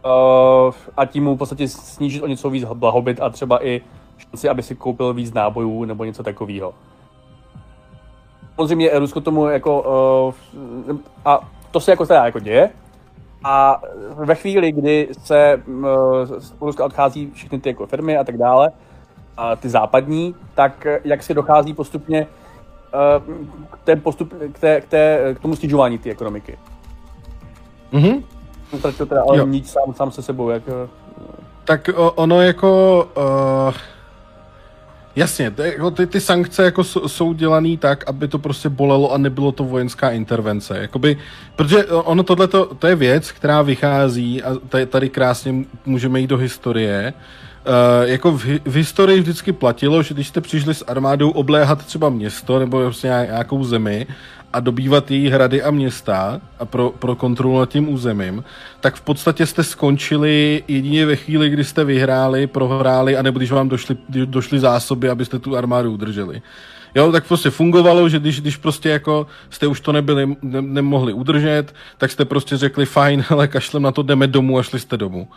uh, 0.05 0.75
a 0.97 1.05
tím 1.07 1.25
mu 1.25 1.35
v 1.35 1.39
podstatě 1.39 1.69
snížit 1.69 2.23
o 2.23 2.27
něco 2.27 2.51
víc 2.51 2.65
blahobyt 2.65 3.21
a 3.21 3.31
třeba 3.31 3.67
i 3.67 3.81
šanci, 4.19 4.49
aby 4.49 4.63
si 4.63 4.75
koupil 4.75 5.15
víc 5.15 5.33
nábojů 5.33 5.85
nebo 5.85 6.05
něco 6.05 6.23
takového. 6.23 6.75
Samozřejmě 8.55 8.99
Rusko 8.99 9.21
tomu 9.21 9.47
jako, 9.47 10.35
uh, 10.91 10.97
a 11.25 11.49
to 11.71 11.81
se 11.81 11.91
jako 11.91 12.07
teda 12.07 12.25
jako 12.25 12.39
děje, 12.39 12.71
a 13.45 13.83
ve 14.15 14.35
chvíli, 14.35 14.73
kdy 14.73 15.09
se 15.23 15.63
z 16.39 16.55
Ruska 16.61 16.85
odchází 16.85 17.31
všechny 17.31 17.61
ty 17.61 17.69
jako 17.69 17.87
firmy 17.87 18.17
a 18.17 18.25
tak 18.25 18.37
dále, 18.37 18.71
a 19.37 19.57
ty 19.57 19.69
západní, 19.69 20.35
tak 20.55 20.87
jak 21.05 21.23
se 21.23 21.35
dochází 21.35 21.75
postupně 21.75 22.27
k, 23.71 23.79
té 23.85 23.97
postup, 23.97 24.35
k, 24.53 24.59
té, 24.59 24.81
k, 24.81 24.85
té, 24.89 25.35
k 25.35 25.41
tomu 25.41 25.57
snižování 25.57 25.99
té 25.99 26.11
ekonomiky. 26.11 26.59
Mhm. 27.93 28.25
Ztratil 28.79 29.07
teda 29.07 29.23
ale 29.29 29.47
nic 29.47 29.71
sám, 29.71 29.95
sám 29.95 30.11
se 30.11 30.23
sebou, 30.23 30.51
jak... 30.51 30.63
Tak 31.65 31.89
o, 31.95 32.11
ono 32.11 32.41
jako... 32.41 33.09
Uh, 33.69 33.75
jasně, 35.17 35.51
ty, 35.51 35.63
jako 35.63 35.91
ty, 35.91 36.07
ty 36.07 36.21
sankce 36.21 36.65
jako 36.65 36.85
jsou, 36.85 37.09
jsou 37.09 37.33
dělané 37.33 37.77
tak, 37.77 38.09
aby 38.09 38.29
to 38.29 38.39
prostě 38.39 38.69
bolelo 38.69 39.13
a 39.13 39.19
nebylo 39.19 39.53
to 39.53 39.65
vojenská 39.65 40.11
intervence. 40.11 40.79
Jakoby, 40.79 41.17
protože 41.57 41.87
ono 41.87 42.23
tohle 42.23 42.49
to 42.79 42.87
je 42.87 42.95
věc, 42.97 43.33
která 43.33 43.63
vychází 43.63 44.43
a 44.43 44.55
tady, 44.69 44.87
tady 44.87 45.09
krásně 45.09 45.55
můžeme 45.87 46.21
jít 46.21 46.27
do 46.27 46.37
historie, 46.37 47.13
Uh, 47.13 47.23
jako 48.03 48.33
v, 48.33 48.45
v 48.65 48.77
historii 48.77 49.21
vždycky 49.21 49.53
platilo, 49.53 50.03
že 50.03 50.15
když 50.15 50.29
jste 50.29 50.41
přišli 50.41 50.75
s 50.75 50.85
armádou 50.89 51.31
obléhat 51.31 51.87
třeba 51.87 52.11
město 52.11 52.59
nebo 52.59 52.81
prostě 52.81 53.07
nějakou 53.07 53.65
zemi 53.65 54.07
a 54.53 54.61
dobývat 54.61 55.11
její 55.11 55.29
hrady 55.29 55.63
a 55.63 55.71
města 55.71 56.41
a 56.59 56.65
pro, 56.65 56.91
pro 56.91 57.17
kontrolu 57.17 57.59
nad 57.59 57.69
tím 57.69 57.89
územím, 57.89 58.45
tak 58.81 58.95
v 58.95 59.01
podstatě 59.01 59.47
jste 59.47 59.65
skončili 59.65 60.65
jedině 60.69 61.07
ve 61.07 61.17
chvíli, 61.17 61.51
kdy 61.51 61.65
jste 61.65 61.85
vyhráli, 61.85 62.47
prohráli, 62.47 63.17
anebo 63.17 63.39
když 63.39 63.51
vám 63.51 63.69
došly, 63.69 63.97
došly 64.09 64.61
zásoby, 64.61 65.09
abyste 65.09 65.39
tu 65.39 65.57
armádu 65.57 65.93
udrželi. 65.93 66.43
Jo, 66.95 67.13
tak 67.13 67.27
prostě 67.27 67.51
fungovalo, 67.51 68.09
že 68.09 68.19
když, 68.19 68.41
když 68.41 68.57
prostě 68.57 68.89
jako 68.89 69.27
jste 69.51 69.67
už 69.67 69.81
to 69.81 69.93
nebyli, 69.93 70.37
ne, 70.43 70.63
nemohli 70.63 71.13
udržet, 71.13 71.75
tak 71.99 72.11
jste 72.11 72.25
prostě 72.25 72.57
řekli 72.57 72.87
fajn, 72.87 73.25
ale 73.31 73.49
kašlem 73.49 73.83
na 73.83 73.93
to 73.93 74.03
jdeme 74.03 74.27
domů 74.27 74.59
a 74.59 74.63
šli 74.63 74.81
jste 74.81 74.97
domů. 74.97 75.29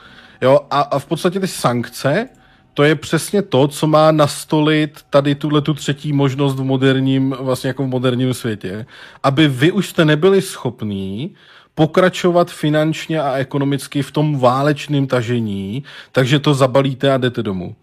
Jo, 0.41 0.59
a, 0.71 0.81
a 0.81 0.99
v 0.99 1.05
podstatě 1.05 1.39
ty 1.39 1.47
sankce, 1.47 2.29
to 2.73 2.83
je 2.83 2.95
přesně 2.95 3.41
to, 3.41 3.67
co 3.67 3.87
má 3.87 4.11
nastolit 4.11 4.99
tady 5.09 5.35
tuhle 5.35 5.61
tu 5.61 5.73
třetí 5.73 6.13
možnost 6.13 6.55
v 6.55 6.63
moderním, 6.63 7.35
vlastně 7.39 7.67
jako 7.67 7.83
v 7.83 7.87
moderním 7.87 8.33
světě, 8.33 8.85
aby 9.23 9.47
vy 9.47 9.71
už 9.71 9.89
jste 9.89 10.05
nebyli 10.05 10.41
schopní 10.41 11.35
pokračovat 11.75 12.51
finančně 12.51 13.21
a 13.21 13.33
ekonomicky 13.33 14.01
v 14.01 14.11
tom 14.11 14.39
válečném 14.39 15.07
tažení, 15.07 15.83
takže 16.11 16.39
to 16.39 16.53
zabalíte 16.53 17.11
a 17.11 17.17
jdete 17.17 17.43
domů. 17.43 17.75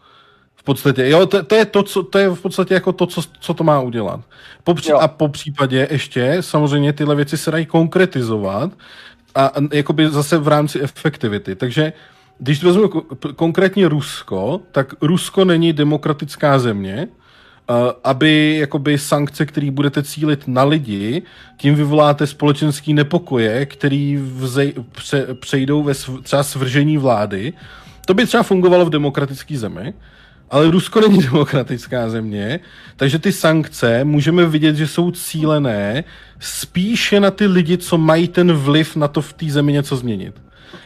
V 0.56 0.62
podstatě, 0.62 1.08
jo, 1.08 1.26
to, 1.26 1.42
to, 1.42 1.54
je 1.54 1.64
to, 1.64 1.82
co, 1.82 2.02
to 2.02 2.18
je 2.18 2.28
v 2.28 2.40
podstatě 2.40 2.74
jako 2.74 2.92
to, 2.92 3.06
co, 3.06 3.22
co 3.40 3.54
to 3.54 3.64
má 3.64 3.80
udělat. 3.80 4.20
Po, 4.64 4.74
a 5.00 5.08
po 5.08 5.28
případě 5.28 5.88
ještě, 5.90 6.36
samozřejmě 6.40 6.92
tyhle 6.92 7.14
věci 7.14 7.36
se 7.36 7.50
dají 7.50 7.66
konkretizovat 7.66 8.70
a, 9.34 9.46
a 9.46 9.60
jakoby 9.72 10.10
zase 10.10 10.38
v 10.38 10.48
rámci 10.48 10.80
efektivity. 10.80 11.54
Takže 11.54 11.92
když 12.42 12.64
vezmu 12.64 12.88
konkrétně 13.36 13.88
Rusko, 13.88 14.60
tak 14.72 14.94
Rusko 15.00 15.44
není 15.44 15.72
demokratická 15.72 16.58
země, 16.58 17.08
aby 18.04 18.56
jakoby 18.58 18.98
sankce, 18.98 19.46
které 19.46 19.70
budete 19.70 20.02
cílit 20.02 20.48
na 20.48 20.64
lidi, 20.64 21.22
tím 21.56 21.74
vyvoláte 21.74 22.26
společenský 22.26 22.94
nepokoje, 22.94 23.66
který 23.66 24.16
vzej, 24.16 24.74
pře, 24.92 25.26
přejdou 25.34 25.82
ve 25.82 25.94
sv, 25.94 26.10
třeba 26.22 26.42
svržení 26.42 26.98
vlády. 26.98 27.52
To 28.06 28.14
by 28.14 28.26
třeba 28.26 28.42
fungovalo 28.42 28.86
v 28.86 28.90
demokratické 28.90 29.58
zemi, 29.58 29.94
ale 30.50 30.70
Rusko 30.70 31.00
není 31.00 31.18
demokratická 31.32 32.10
země, 32.10 32.60
takže 32.96 33.18
ty 33.18 33.32
sankce 33.32 34.04
můžeme 34.04 34.46
vidět, 34.46 34.76
že 34.76 34.86
jsou 34.86 35.10
cílené 35.10 36.04
spíše 36.40 37.20
na 37.20 37.30
ty 37.30 37.46
lidi, 37.46 37.78
co 37.78 37.98
mají 37.98 38.28
ten 38.28 38.52
vliv 38.52 38.96
na 38.96 39.08
to 39.08 39.22
v 39.22 39.32
té 39.32 39.46
zemi 39.46 39.72
něco 39.72 39.96
změnit. 39.96 40.34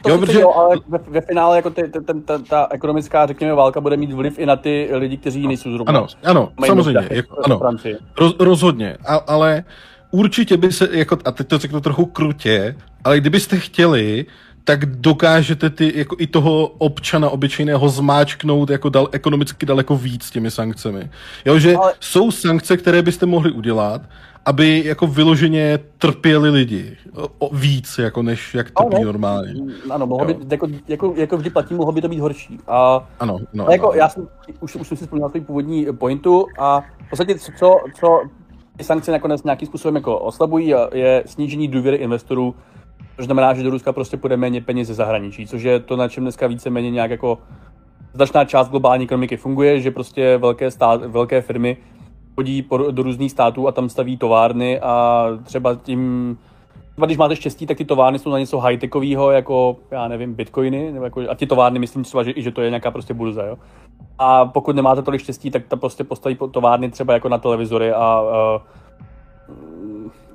To 0.02 0.10
jo, 0.10 0.18
protože... 0.18 0.40
jo, 0.40 0.52
ale 0.52 0.76
ve, 0.88 0.98
ve 0.98 1.20
finále 1.20 1.56
jako 1.56 1.70
ty, 1.70 1.88
ten, 2.06 2.22
ta, 2.22 2.38
ta 2.38 2.68
ekonomická, 2.70 3.26
řekněme, 3.26 3.54
válka 3.54 3.80
bude 3.80 3.96
mít 3.96 4.12
vliv 4.12 4.38
i 4.38 4.46
na 4.46 4.56
ty 4.56 4.88
lidi, 4.92 5.16
kteří 5.16 5.46
nejsou 5.46 5.72
zrovna. 5.72 5.98
Ano, 5.98 6.06
ano, 6.24 6.52
samozřejmě, 6.66 7.08
jako, 7.10 7.36
ano, 7.44 7.60
roz, 8.18 8.34
rozhodně, 8.38 8.96
a, 9.06 9.14
ale 9.16 9.64
určitě 10.10 10.56
by 10.56 10.72
se, 10.72 10.88
jako, 10.92 11.18
a 11.24 11.30
teď 11.30 11.48
to 11.48 11.58
řeknu 11.58 11.80
trochu 11.80 12.06
krutě, 12.06 12.76
ale 13.04 13.20
kdybyste 13.20 13.58
chtěli, 13.58 14.26
tak 14.66 14.86
dokážete 14.86 15.70
ty, 15.70 15.92
jako 15.96 16.16
i 16.18 16.26
toho 16.26 16.66
občana 16.66 17.30
obyčejného 17.30 17.88
zmáčknout 17.88 18.70
jako 18.70 18.88
dal, 18.88 19.08
ekonomicky 19.12 19.66
daleko 19.66 19.96
víc 19.96 20.30
těmi 20.30 20.50
sankcemi. 20.50 21.10
Jo, 21.44 21.58
že 21.58 21.76
ale... 21.76 21.94
jsou 22.00 22.30
sankce, 22.30 22.76
které 22.76 23.02
byste 23.02 23.26
mohli 23.26 23.50
udělat, 23.50 24.02
aby 24.44 24.82
jako 24.84 25.06
vyloženě 25.06 25.78
trpěli 25.98 26.50
lidi 26.50 26.96
o, 27.38 27.56
víc, 27.56 27.98
jako 27.98 28.22
než 28.22 28.54
jak 28.54 28.70
to 28.70 28.84
by 28.84 29.04
normálně. 29.04 29.54
Ano, 29.90 30.06
mohlo 30.06 30.26
by, 30.26 30.36
jako, 30.50 30.68
jako, 30.88 31.14
jako 31.16 31.36
vždy 31.36 31.50
platí, 31.50 31.74
mohlo 31.74 31.92
by 31.92 32.00
to 32.00 32.08
být 32.08 32.20
horší. 32.20 32.58
A, 32.68 33.08
ano, 33.20 33.38
no, 33.52 33.66
jako, 33.70 33.86
ano. 33.86 33.98
já 33.98 34.08
jsem, 34.08 34.28
už, 34.60 34.76
už 34.76 34.88
jsem 34.88 34.96
si 34.96 35.04
vzpomněl 35.04 35.30
svůj 35.30 35.40
původní 35.40 35.86
pointu 35.92 36.46
a 36.58 36.80
v 37.06 37.10
podstatě 37.10 37.38
co, 37.38 37.76
co 37.94 38.22
ty 38.76 38.84
sankce 38.84 39.12
nakonec 39.12 39.42
nějakým 39.42 39.68
způsobem 39.68 39.96
jako 39.96 40.18
oslabují, 40.18 40.74
je 40.92 41.22
snížení 41.26 41.68
důvěry 41.68 41.96
investorů, 41.96 42.54
což 43.16 43.24
znamená, 43.24 43.54
že 43.54 43.62
do 43.62 43.70
Ruska 43.70 43.92
prostě 43.92 44.16
půjde 44.16 44.36
méně 44.36 44.60
peněz 44.60 44.88
ze 44.88 44.94
zahraničí, 44.94 45.46
což 45.46 45.62
je 45.62 45.80
to, 45.80 45.96
na 45.96 46.08
čem 46.08 46.24
dneska 46.24 46.46
více 46.46 46.70
méně 46.70 46.90
nějak 46.90 47.10
jako 47.10 47.38
značná 48.14 48.44
část 48.44 48.70
globální 48.70 49.04
ekonomiky 49.04 49.36
funguje, 49.36 49.80
že 49.80 49.90
prostě 49.90 50.36
velké, 50.38 50.70
stát, 50.70 51.04
velké 51.04 51.42
firmy 51.42 51.76
chodí 52.34 52.68
do 52.90 53.02
různých 53.02 53.30
států 53.30 53.68
a 53.68 53.72
tam 53.72 53.88
staví 53.88 54.16
továrny 54.16 54.80
a 54.80 55.26
třeba 55.44 55.74
tím 55.74 56.36
Třeba 56.96 57.06
když 57.06 57.18
máte 57.18 57.36
štěstí, 57.36 57.66
tak 57.66 57.76
ty 57.76 57.84
továrny 57.84 58.18
jsou 58.18 58.30
na 58.30 58.38
něco 58.38 58.58
high-techového, 58.58 59.30
jako, 59.30 59.76
já 59.90 60.08
nevím, 60.08 60.34
bitcoiny, 60.34 60.92
nebo 60.92 61.04
jako, 61.04 61.22
a 61.30 61.34
ty 61.34 61.46
továrny 61.46 61.78
myslím 61.78 62.04
třeba, 62.04 62.22
že, 62.22 62.32
že 62.36 62.50
to 62.50 62.60
je 62.60 62.70
nějaká 62.70 62.90
prostě 62.90 63.14
burza, 63.14 63.42
jo. 63.46 63.58
A 64.18 64.44
pokud 64.46 64.76
nemáte 64.76 65.02
tolik 65.02 65.20
štěstí, 65.20 65.50
tak 65.50 65.66
ta 65.68 65.76
prostě 65.76 66.04
postaví 66.04 66.38
továrny 66.50 66.90
třeba 66.90 67.14
jako 67.14 67.28
na 67.28 67.38
televizory 67.38 67.92
a, 67.92 67.96
a 67.96 68.62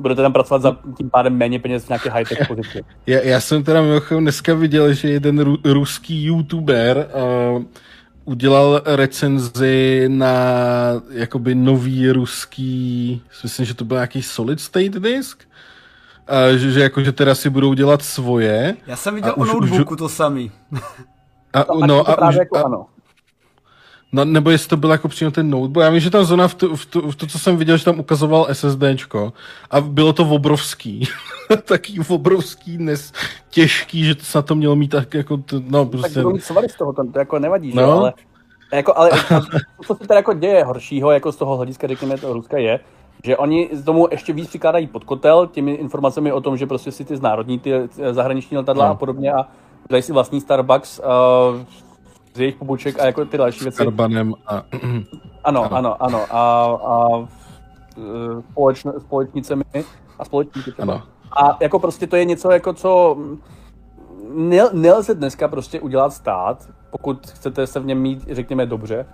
budete 0.02 0.22
tam 0.22 0.34
pracovat 0.34 0.62
za 0.62 0.78
tím 0.98 1.10
pádem 1.10 1.38
méně 1.38 1.60
peněz 1.60 1.86
v 1.86 1.90
nějaké 1.90 2.10
high-tech 2.10 2.40
pozici. 2.48 2.84
Já, 3.08 3.20
já 3.20 3.40
jsem 3.40 3.64
teda 3.64 3.82
mimochodem 3.82 4.24
dneska 4.24 4.54
viděl, 4.54 4.94
že 4.94 5.10
jeden 5.10 5.40
ru, 5.40 5.58
ruský 5.64 6.26
youtuber 6.26 7.08
uh, 7.56 7.64
udělal 8.26 8.82
recenzi 8.86 10.06
na 10.08 10.34
jakoby 11.12 11.56
nový 11.56 12.12
ruský, 12.12 13.22
myslím, 13.44 13.66
že 13.66 13.74
to 13.74 13.86
byl 13.86 13.98
nějaký 13.98 14.22
solid 14.22 14.60
state 14.60 14.92
disk, 14.92 15.44
a 16.28 16.58
že, 16.58 16.72
že, 16.72 16.80
jako, 16.80 17.04
že 17.04 17.12
teda 17.12 17.36
si 17.36 17.50
budou 17.50 17.74
dělat 17.74 18.02
svoje. 18.02 18.76
Já 18.88 18.96
jsem 18.96 19.16
viděl 19.16 19.34
o 19.38 19.46
notebooku 19.46 19.94
už, 19.94 19.98
to 19.98 20.10
samý. 20.10 20.52
A, 21.54 21.66
no, 21.74 21.88
no, 21.88 22.10
a, 22.10 22.30
už, 22.30 22.36
jako 22.36 22.58
a, 22.58 22.62
ano. 22.62 22.86
No, 24.14 24.26
nebo 24.26 24.50
jestli 24.50 24.70
to 24.70 24.78
byl 24.78 24.92
jako 24.92 25.08
přímo 25.08 25.32
ten 25.32 25.50
notebook. 25.50 25.84
Já 25.84 25.90
vím, 25.90 26.00
že 26.00 26.10
tam 26.10 26.26
zóna 26.26 26.48
v 26.48 26.56
to, 26.56 26.76
v, 26.76 26.86
to, 26.86 27.02
v 27.02 27.16
to, 27.16 27.28
co 27.28 27.40
jsem 27.40 27.58
viděl, 27.58 27.78
že 27.78 27.86
tam 27.86 28.00
ukazoval 28.00 28.48
SSDčko 28.54 29.34
a 29.72 29.82
bylo 29.82 30.14
to 30.14 30.24
obrovský. 30.24 31.08
Taký 31.68 32.00
obrovský, 32.00 32.78
nes, 32.78 33.14
těžký, 33.50 34.04
že 34.06 34.16
to 34.16 34.24
snad 34.24 34.46
to 34.46 34.56
mělo 34.56 34.76
mít 34.76 34.88
tak 34.88 35.14
jako, 35.14 35.38
to, 35.38 35.62
no 35.68 35.86
prostě. 35.86 36.14
Tak 36.14 36.24
budou 36.24 36.34
mít 36.34 36.72
z 36.72 36.76
toho, 36.78 36.94
to, 36.94 37.04
to 37.14 37.20
jako 37.20 37.40
nevadí, 37.40 37.74
no. 37.76 37.82
že? 37.82 37.86
ale 37.86 38.14
jako, 38.74 38.98
ale 38.98 39.12
co 39.88 39.96
se 39.96 40.00
teda 40.00 40.16
jako 40.16 40.34
děje 40.34 40.64
horšího, 40.64 41.12
jako 41.12 41.32
z 41.32 41.36
toho 41.36 41.58
hlediska, 41.58 41.88
řekněme, 41.88 42.18
toho 42.18 42.34
Ruska 42.34 42.58
je, 42.58 42.80
že 43.24 43.38
oni 43.38 43.70
z 43.72 43.84
tomu 43.84 44.08
ještě 44.12 44.34
víc 44.34 44.48
přikládají 44.48 44.88
pod 44.88 45.04
kotel 45.04 45.48
těmi 45.48 45.72
informacemi 45.72 46.32
o 46.32 46.42
tom, 46.42 46.58
že 46.58 46.66
prostě 46.66 46.92
si 46.92 47.06
ty 47.06 47.18
znárodní 47.18 47.60
ty 47.60 47.72
zahraniční 48.12 48.58
letadla 48.58 48.86
no. 48.86 48.92
a 48.92 48.96
podobně 48.96 49.34
a 49.34 49.48
dají 49.90 50.04
si 50.04 50.14
vlastní 50.14 50.42
Starbucks 50.42 51.00
uh, 51.00 51.62
z 52.34 52.40
jejich 52.40 52.56
poboček 52.56 53.00
a 53.00 53.06
jako 53.06 53.26
ty 53.26 53.38
další 53.38 53.64
věci. 53.64 53.76
Starbanem 53.76 54.34
a... 54.48 54.64
Ano, 55.44 55.74
ano, 55.74 56.04
ano. 56.04 56.04
ano. 56.04 56.26
A, 56.30 56.64
a 56.86 57.28
e, 57.98 58.42
společn, 58.52 58.90
společnicemi 59.00 59.64
a 60.20 60.26
společníky 60.26 60.72
třeba. 60.72 60.94
Ano. 60.94 61.04
A 61.38 61.58
jako 61.60 61.80
prostě 61.80 62.08
to 62.08 62.16
je 62.16 62.26
něco, 62.26 62.52
jako 62.52 62.74
co 62.74 63.18
nel, 64.34 64.70
nelze 64.74 65.16
dneska 65.16 65.48
prostě 65.48 65.80
udělat 65.80 66.14
stát, 66.14 66.70
pokud 66.92 67.28
chcete 67.28 67.68
se 67.68 67.80
v 67.80 67.86
něm 67.86 68.00
mít, 68.00 68.24
řekněme, 68.32 68.66
dobře, 68.66 69.06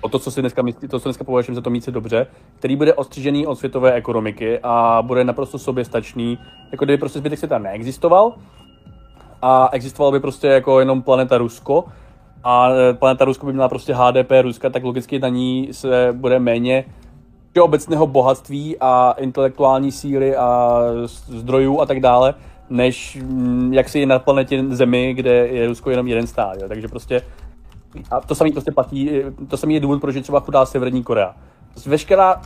o 0.00 0.08
to, 0.08 0.18
co 0.18 0.30
si 0.30 0.40
dneska 0.40 0.62
myslí, 0.62 0.88
to, 0.88 1.00
co 1.00 1.08
dneska 1.08 1.24
považujeme 1.24 1.54
za 1.54 1.60
to 1.60 1.70
mít 1.70 1.84
se 1.84 1.90
dobře, 1.90 2.26
který 2.58 2.76
bude 2.76 2.94
ostřižený 2.94 3.46
od 3.46 3.58
světové 3.58 3.92
ekonomiky 3.92 4.58
a 4.62 5.02
bude 5.02 5.24
naprosto 5.24 5.58
soběstačný, 5.58 6.38
jako 6.72 6.84
kdyby 6.84 6.98
prostě 6.98 7.18
zbytek 7.18 7.38
světa 7.38 7.58
neexistoval 7.58 8.34
a 9.42 9.68
existoval 9.72 10.12
by 10.12 10.20
prostě 10.20 10.46
jako 10.46 10.80
jenom 10.80 11.02
planeta 11.02 11.38
Rusko, 11.38 11.84
a 12.48 12.68
e, 12.70 12.94
planeta 12.94 13.24
Rusko 13.24 13.46
by 13.46 13.52
měla 13.52 13.68
prostě 13.68 13.94
HDP 13.94 14.30
Ruska, 14.42 14.70
tak 14.70 14.84
logicky 14.84 15.18
na 15.18 15.28
ní 15.28 15.68
se 15.70 16.08
bude 16.12 16.38
méně 16.38 16.84
obecného 17.60 18.06
bohatství 18.06 18.76
a 18.80 19.14
intelektuální 19.18 19.92
síly 19.92 20.36
a 20.36 20.80
zdrojů 21.28 21.80
a 21.80 21.86
tak 21.86 22.00
dále 22.00 22.34
než 22.70 23.18
mm, 23.22 23.74
jak 23.74 23.88
si 23.88 24.06
na 24.06 24.18
planetě 24.18 24.64
Zemi, 24.68 25.14
kde 25.14 25.30
je 25.30 25.66
Rusko 25.66 25.90
jenom 25.90 26.08
jeden 26.08 26.26
stát. 26.26 26.60
Jo. 26.62 26.68
Takže 26.68 26.88
prostě 26.88 27.22
a 28.10 28.20
to 28.20 28.34
samé 28.34 28.52
prostě 28.52 28.72
platí, 28.72 29.10
to 29.48 29.56
samé 29.56 29.72
je 29.72 29.80
důvod, 29.80 30.00
proč 30.00 30.14
je 30.14 30.22
třeba 30.22 30.40
chudá 30.40 30.66
Severní 30.66 31.02
Korea. 31.02 31.34
Prostě 31.70 31.90
veškerá, 31.90 32.42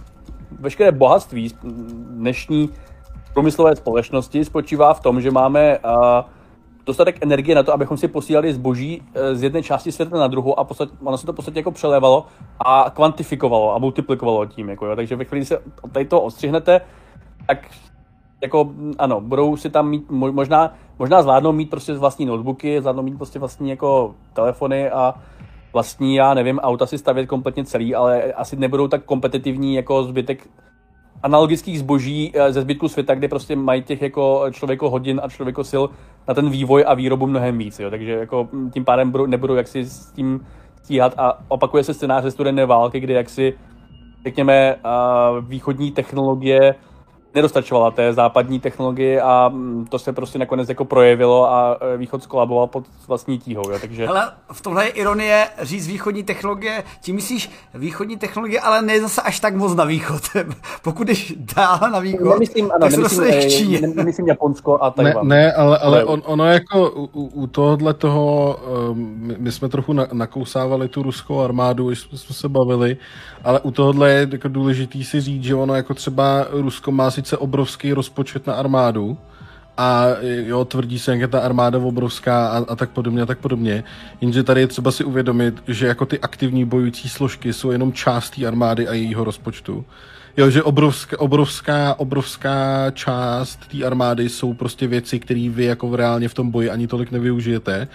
veškeré 0.60 0.92
bohatství 0.92 1.50
dnešní 2.10 2.70
průmyslové 3.34 3.76
společnosti 3.76 4.44
spočívá 4.44 4.94
v 4.94 5.00
tom, 5.00 5.20
že 5.20 5.30
máme 5.30 5.78
uh, 5.78 5.92
dostatek 6.86 7.22
energie 7.22 7.54
na 7.54 7.62
to, 7.62 7.72
abychom 7.72 7.96
si 7.96 8.08
posílali 8.08 8.54
zboží 8.54 9.00
uh, 9.00 9.06
z 9.32 9.42
jedné 9.42 9.62
části 9.62 9.92
světa 9.92 10.18
na 10.18 10.26
druhou 10.26 10.58
a 10.58 10.64
posled, 10.64 10.90
ono 11.04 11.18
se 11.18 11.26
to 11.26 11.32
v 11.32 11.36
podstatě 11.36 11.58
jako 11.58 11.70
přelévalo 11.70 12.26
a 12.58 12.90
kvantifikovalo 12.94 13.74
a 13.74 13.78
multiplikovalo 13.78 14.46
tím. 14.46 14.68
Jako, 14.68 14.86
jo. 14.86 14.96
Takže 14.96 15.16
ve 15.16 15.24
chvíli 15.24 15.44
se 15.44 15.62
tady 15.92 16.04
to 16.04 16.20
odstřihnete, 16.20 16.80
tak 17.46 17.68
jako 18.42 18.70
ano, 18.98 19.20
budou 19.20 19.56
si 19.56 19.70
tam 19.70 19.88
mít, 19.88 20.10
možná, 20.10 20.74
možná 20.98 21.22
zvládnou 21.22 21.52
mít 21.52 21.70
prostě 21.70 21.94
vlastní 21.94 22.26
notebooky, 22.26 22.80
zvládnou 22.80 23.02
mít 23.02 23.16
prostě 23.16 23.38
vlastní 23.38 23.70
jako 23.70 24.14
telefony 24.32 24.90
a 24.90 25.14
vlastní, 25.72 26.14
já 26.14 26.34
nevím, 26.34 26.58
auta 26.58 26.86
si 26.86 26.98
stavět 26.98 27.26
kompletně 27.26 27.64
celý, 27.64 27.94
ale 27.94 28.32
asi 28.32 28.56
nebudou 28.56 28.88
tak 28.88 29.04
kompetitivní 29.04 29.74
jako 29.74 30.04
zbytek 30.04 30.48
analogických 31.22 31.78
zboží 31.78 32.32
eh, 32.34 32.52
ze 32.52 32.62
zbytku 32.62 32.88
světa, 32.88 33.14
kde 33.14 33.28
prostě 33.28 33.56
mají 33.56 33.82
těch 33.82 34.02
jako 34.02 34.44
člověko 34.50 34.90
hodin 34.90 35.20
a 35.24 35.28
člověko 35.28 35.64
sil 35.70 35.84
na 36.28 36.34
ten 36.34 36.50
vývoj 36.50 36.84
a 36.86 36.94
výrobu 36.94 37.26
mnohem 37.26 37.58
víc. 37.58 37.80
Jo. 37.80 37.90
Takže 37.90 38.12
jako 38.12 38.48
tím 38.72 38.84
pádem 38.84 39.10
budou, 39.10 39.26
nebudou 39.26 39.54
jaksi 39.54 39.84
s 39.84 40.12
tím 40.12 40.46
stíhat 40.82 41.14
a 41.16 41.38
opakuje 41.48 41.84
se 41.84 41.94
scénář 41.94 42.22
ze 42.22 42.30
studené 42.30 42.66
války, 42.66 43.00
kdy 43.00 43.12
jaksi 43.12 43.54
řekněme 44.24 44.76
východní 45.40 45.90
technologie 45.90 46.74
nedostačovala 47.34 47.90
té 47.90 48.12
západní 48.12 48.60
technologie 48.60 49.22
a 49.22 49.48
mm, 49.48 49.86
to 49.86 49.98
se 49.98 50.12
prostě 50.12 50.38
nakonec 50.38 50.68
jako 50.68 50.84
projevilo 50.84 51.52
a 51.52 51.76
e, 51.80 51.96
východ 51.96 52.22
skolaboval 52.22 52.66
pod 52.66 52.84
vlastní 53.08 53.38
tíhou, 53.38 53.70
jo, 53.70 53.78
takže... 53.80 54.06
Hele, 54.06 54.32
v 54.52 54.60
tomhle 54.60 54.84
je 54.84 54.90
ironie 54.90 55.46
říct 55.62 55.88
východní 55.88 56.22
technologie, 56.22 56.84
tím 57.00 57.14
myslíš 57.14 57.50
východní 57.74 58.16
technologie, 58.16 58.60
ale 58.60 58.82
ne 58.82 59.00
zase 59.00 59.22
až 59.22 59.40
tak 59.40 59.56
moc 59.56 59.74
na 59.74 59.84
východ. 59.84 60.22
Pokud 60.82 61.06
jdeš 61.06 61.34
dál 61.56 61.78
na 61.92 61.98
východ, 61.98 62.28
nemyslím, 62.28 62.70
ano, 62.70 62.80
tak 62.80 62.90
nemyslím, 62.90 63.32
se 63.32 63.50
Číně. 63.50 63.80
Ne, 63.80 63.88
nemyslím 63.88 64.28
Japonsko 64.28 64.78
a 64.82 64.90
tak. 64.90 65.04
Ne, 65.04 65.14
ne, 65.22 65.52
ale, 65.52 65.78
ale 65.78 66.04
on, 66.04 66.22
ono 66.24 66.46
jako 66.46 66.90
u, 66.90 67.26
u 67.26 67.46
tohohle 67.46 67.94
toho, 67.94 68.56
um, 68.90 69.34
my, 69.38 69.52
jsme 69.52 69.68
trochu 69.68 69.92
na, 69.92 70.06
nakousávali 70.12 70.88
tu 70.88 71.02
ruskou 71.02 71.40
armádu, 71.40 71.88
když 71.88 72.00
jsme 72.00 72.34
se 72.34 72.48
bavili, 72.48 72.96
ale 73.44 73.60
u 73.60 73.70
tohohle 73.70 74.10
je 74.10 74.28
jako 74.32 74.48
důležitý 74.48 75.04
si 75.04 75.20
říct, 75.20 75.44
že 75.44 75.54
ono 75.54 75.74
jako 75.74 75.94
třeba 75.94 76.46
Rusko 76.50 76.92
má 76.92 77.10
sice 77.22 77.36
obrovský 77.36 77.92
rozpočet 77.92 78.46
na 78.46 78.54
armádu, 78.54 79.18
a 79.76 80.06
jo, 80.22 80.64
tvrdí 80.64 80.98
se, 80.98 81.10
jak 81.10 81.20
je 81.20 81.28
ta 81.28 81.40
armáda 81.40 81.78
obrovská 81.78 82.48
a, 82.48 82.64
a 82.68 82.76
tak 82.76 82.90
podobně 82.90 83.22
a 83.22 83.26
tak 83.26 83.38
podobně. 83.38 83.84
Jenže 84.20 84.42
tady 84.42 84.60
je 84.60 84.66
třeba 84.66 84.90
si 84.90 85.04
uvědomit, 85.04 85.62
že 85.66 85.86
jako 85.86 86.06
ty 86.06 86.20
aktivní 86.20 86.64
bojující 86.64 87.08
složky 87.08 87.52
jsou 87.52 87.70
jenom 87.70 87.92
část 87.92 88.30
té 88.30 88.46
armády 88.46 88.88
a 88.88 88.94
jejího 88.94 89.24
rozpočtu. 89.24 89.84
Jo, 90.36 90.50
že 90.50 90.62
obrovská, 90.62 91.20
obrovská, 91.20 91.94
obrovská 91.98 92.90
část 92.90 93.60
té 93.70 93.84
armády 93.84 94.28
jsou 94.28 94.54
prostě 94.54 94.86
věci, 94.86 95.18
které 95.18 95.48
vy 95.48 95.64
jako 95.64 95.96
reálně 95.96 96.28
v 96.28 96.34
tom 96.34 96.50
boji 96.50 96.70
ani 96.70 96.86
tolik 96.86 97.10
nevyužijete. 97.10 97.88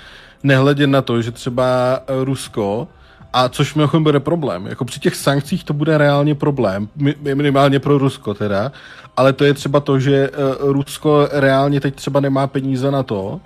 Nehledě 0.43 0.87
na 0.87 1.01
to, 1.01 1.21
že 1.21 1.31
třeba 1.31 1.99
Rusko 2.23 2.87
a 3.33 3.49
což 3.49 3.75
mimochodem 3.75 4.03
bude 4.03 4.19
problém. 4.19 4.67
Jako 4.67 4.85
při 4.85 4.99
těch 4.99 5.15
sankcích 5.15 5.63
to 5.63 5.73
bude 5.73 5.97
reálně 5.97 6.35
problém, 6.35 6.89
minimálně 7.33 7.79
pro 7.79 7.97
Rusko 7.97 8.33
teda, 8.33 8.71
ale 9.17 9.33
to 9.33 9.43
je 9.43 9.53
třeba 9.53 9.79
to, 9.79 9.99
že 9.99 10.29
uh, 10.29 10.71
Rusko 10.71 11.27
reálně 11.31 11.79
teď 11.79 11.95
třeba 11.95 12.19
nemá 12.19 12.47
peníze 12.47 12.91
na 12.91 13.03
to, 13.03 13.39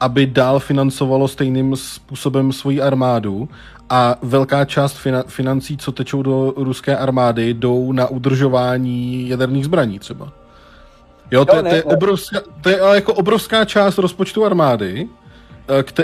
aby 0.00 0.26
dál 0.26 0.60
financovalo 0.60 1.28
stejným 1.28 1.76
způsobem 1.76 2.52
svoji 2.52 2.82
armádu 2.82 3.48
a 3.90 4.16
velká 4.22 4.64
část 4.64 4.96
fina- 5.04 5.24
financí, 5.26 5.76
co 5.76 5.92
tečou 5.92 6.22
do 6.22 6.54
ruské 6.56 6.96
armády, 6.96 7.54
jdou 7.54 7.92
na 7.92 8.06
udržování 8.06 9.28
jaderných 9.28 9.64
zbraní 9.64 9.98
třeba. 9.98 10.32
Jo, 11.30 11.44
to, 11.44 11.56
jo, 11.56 11.62
ne, 11.62 11.70
to, 11.70 11.76
je, 11.76 11.84
obrovská, 11.84 12.40
to 12.60 12.68
je 12.68 12.78
jako 12.94 13.14
obrovská 13.14 13.64
část 13.64 13.98
rozpočtu 13.98 14.44
armády, 14.44 15.08
Eh, 15.08 15.21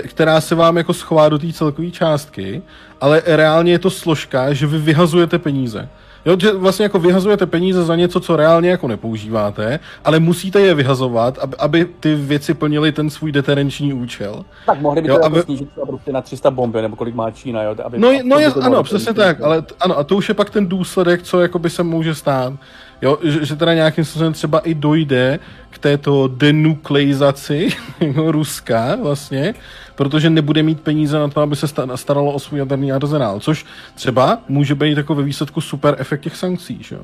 která 0.07 0.41
se 0.41 0.55
vám 0.55 0.77
jako 0.77 0.93
schová 0.93 1.29
do 1.29 1.39
té 1.39 1.53
celkové 1.53 1.91
částky, 1.91 2.61
ale 3.01 3.21
reálně 3.25 3.71
je 3.71 3.79
to 3.79 3.89
složka, 3.89 4.53
že 4.53 4.67
vy 4.67 4.77
vyhazujete 4.77 5.39
peníze. 5.39 5.89
Jo, 6.25 6.35
že 6.39 6.53
vlastně 6.53 6.83
jako 6.83 6.99
vyhazujete 6.99 7.45
peníze 7.45 7.83
za 7.83 7.95
něco, 7.95 8.19
co 8.19 8.35
reálně 8.35 8.69
jako 8.69 8.87
nepoužíváte, 8.87 9.79
ale 10.05 10.19
musíte 10.19 10.61
je 10.61 10.73
vyhazovat, 10.73 11.37
aby, 11.37 11.55
aby 11.57 11.85
ty 11.99 12.15
věci 12.15 12.53
plnily 12.53 12.91
ten 12.91 13.09
svůj 13.09 13.31
deterenční 13.31 13.93
účel. 13.93 14.45
Tak 14.65 14.81
mohli 14.81 15.01
by 15.01 15.07
to 15.07 15.13
jo, 15.13 15.17
jako 15.17 15.25
aby... 15.25 15.41
snížit 15.41 15.69
prostě 15.87 16.11
na 16.11 16.21
300 16.21 16.51
bomby, 16.51 16.81
nebo 16.81 16.95
kolik 16.95 17.15
má 17.15 17.31
Čína, 17.31 17.63
jo? 17.63 17.75
Aby, 17.83 17.99
no, 17.99 18.11
no 18.23 18.39
je, 18.39 18.47
ano, 18.47 18.83
přesně 18.83 19.13
tak, 19.13 19.41
ale 19.41 19.63
ano, 19.79 19.97
a 19.97 20.03
to 20.03 20.15
už 20.15 20.29
je 20.29 20.35
pak 20.35 20.49
ten 20.49 20.67
důsledek, 20.67 21.23
co 21.23 21.41
jako 21.41 21.59
by 21.59 21.69
se 21.69 21.83
může 21.83 22.15
stát. 22.15 22.53
Jo, 23.01 23.17
že, 23.23 23.45
že 23.45 23.55
teda 23.55 23.73
nějakým 23.73 24.05
způsobem 24.05 24.33
třeba 24.33 24.59
i 24.59 24.73
dojde 24.73 25.39
k 25.69 25.77
této 25.77 26.27
denukleizaci 26.27 27.69
Ruska 28.15 28.95
vlastně, 28.95 29.53
protože 29.99 30.29
nebude 30.29 30.63
mít 30.63 30.81
peníze 30.81 31.19
na 31.19 31.27
to, 31.27 31.41
aby 31.41 31.55
se 31.55 31.67
staralo 31.95 32.31
o 32.31 32.39
svůj 32.39 32.59
jaderný 32.59 32.91
arzenál, 32.91 33.39
což 33.39 33.65
třeba 33.95 34.37
může 34.49 34.75
být 34.75 34.97
jako 34.97 35.15
ve 35.15 35.23
výsledku 35.23 35.61
super 35.61 35.95
efekt 35.97 36.21
těch 36.21 36.35
sankcí, 36.35 36.83
že 36.83 36.95
jo? 36.95 37.01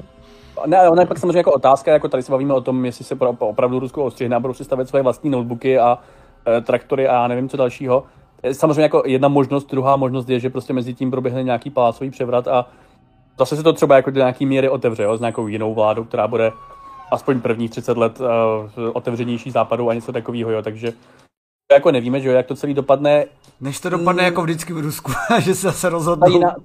Ne, 0.66 0.90
ona 0.90 1.02
je 1.02 1.06
pak 1.06 1.20
samozřejmě 1.20 1.38
jako 1.38 1.52
otázka, 1.52 1.92
jako 1.92 2.08
tady 2.08 2.24
se 2.24 2.32
bavíme 2.32 2.54
o 2.54 2.62
tom, 2.62 2.86
jestli 2.86 3.06
se 3.06 3.16
opravdu 3.40 3.80
Rusko 3.80 4.06
ostřihne 4.06 4.36
a 4.36 4.40
budou 4.40 4.54
si 4.54 4.64
stavět 4.64 4.90
své 4.90 5.02
vlastní 5.02 5.30
notebooky 5.30 5.80
a 5.80 6.00
e, 6.48 6.62
traktory 6.62 7.08
a 7.08 7.28
nevím 7.28 7.50
co 7.50 7.58
dalšího. 7.58 8.04
Samozřejmě 8.52 8.82
jako 8.84 9.04
jedna 9.06 9.28
možnost, 9.28 9.72
druhá 9.72 9.96
možnost 9.96 10.30
je, 10.30 10.40
že 10.40 10.50
prostě 10.50 10.74
mezi 10.74 10.94
tím 10.94 11.12
proběhne 11.12 11.44
nějaký 11.44 11.70
palácový 11.70 12.10
převrat 12.10 12.48
a 12.48 12.66
zase 13.40 13.56
se 13.56 13.64
to 13.64 13.74
třeba 13.74 13.96
jako 13.96 14.12
do 14.12 14.18
nějaký 14.18 14.46
míry 14.46 14.70
otevře, 14.70 15.04
jo, 15.04 15.18
s 15.18 15.20
nějakou 15.20 15.48
jinou 15.48 15.74
vládou, 15.74 16.04
která 16.04 16.28
bude 16.28 16.52
aspoň 17.12 17.42
prvních 17.42 17.72
30 17.72 17.98
let 17.98 18.20
uh, 18.20 18.28
otevřenější 18.94 19.52
západu 19.52 19.90
a 19.90 19.94
něco 19.94 20.12
takového, 20.12 20.52
jo, 20.52 20.62
takže 20.62 20.94
jako 21.74 21.92
nevíme, 21.92 22.20
že 22.22 22.28
jo, 22.30 22.36
jak 22.36 22.46
to 22.46 22.56
celý 22.56 22.74
dopadne. 22.74 23.26
Než 23.62 23.80
to 23.80 23.90
dopadne 23.90 24.24
mm. 24.24 24.26
jako 24.26 24.42
vždycky 24.42 24.74
v 24.74 24.80
Rusku, 24.80 25.12
že 25.40 25.56
se 25.56 25.68
zase 25.68 25.90
rozhodnou. 25.90 26.32
Jiná, 26.32 26.56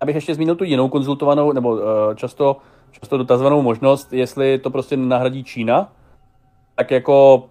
abych 0.00 0.14
ještě 0.14 0.34
zmínil 0.34 0.54
tu 0.54 0.64
jinou 0.64 0.88
konzultovanou, 0.88 1.52
nebo 1.52 1.70
uh, 1.70 1.80
často, 2.14 2.56
často 2.90 3.16
dotazovanou 3.16 3.62
možnost, 3.62 4.12
jestli 4.12 4.58
to 4.58 4.70
prostě 4.70 4.96
nahradí 4.96 5.44
Čína, 5.44 5.92
tak 6.76 6.90
jako 6.90 7.44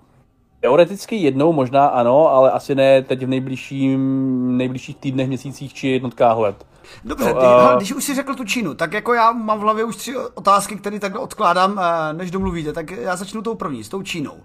teoreticky 0.59 1.15
jednou 1.15 1.53
možná 1.53 1.87
ano, 1.87 2.29
ale 2.29 2.51
asi 2.51 2.75
ne 2.75 3.01
teď 3.01 3.23
v 3.23 3.27
nejbližším, 3.27 4.57
nejbližších 4.57 4.97
týdnech, 4.97 5.27
měsících 5.27 5.73
či 5.73 5.87
jednotkách 5.87 6.37
let. 6.37 6.65
Dobře, 7.05 7.33
no, 7.33 7.39
ty, 7.39 7.45
uh... 7.45 7.77
když 7.77 7.93
už 7.93 8.03
si 8.03 8.15
řekl 8.15 8.35
tu 8.35 8.45
Čínu, 8.45 8.73
tak 8.73 8.93
jako 8.93 9.13
já 9.13 9.31
mám 9.31 9.59
v 9.59 9.61
hlavě 9.61 9.83
už 9.83 9.95
tři 9.95 10.17
otázky, 10.33 10.75
které 10.75 10.99
takhle 10.99 11.21
odkládám, 11.21 11.79
eh, 11.79 12.13
než 12.13 12.31
domluvíte, 12.31 12.73
tak 12.73 12.91
já 12.91 13.15
začnu 13.15 13.41
tou 13.41 13.55
první, 13.55 13.83
s 13.83 13.89
tou 13.89 14.01
Čínou. 14.01 14.37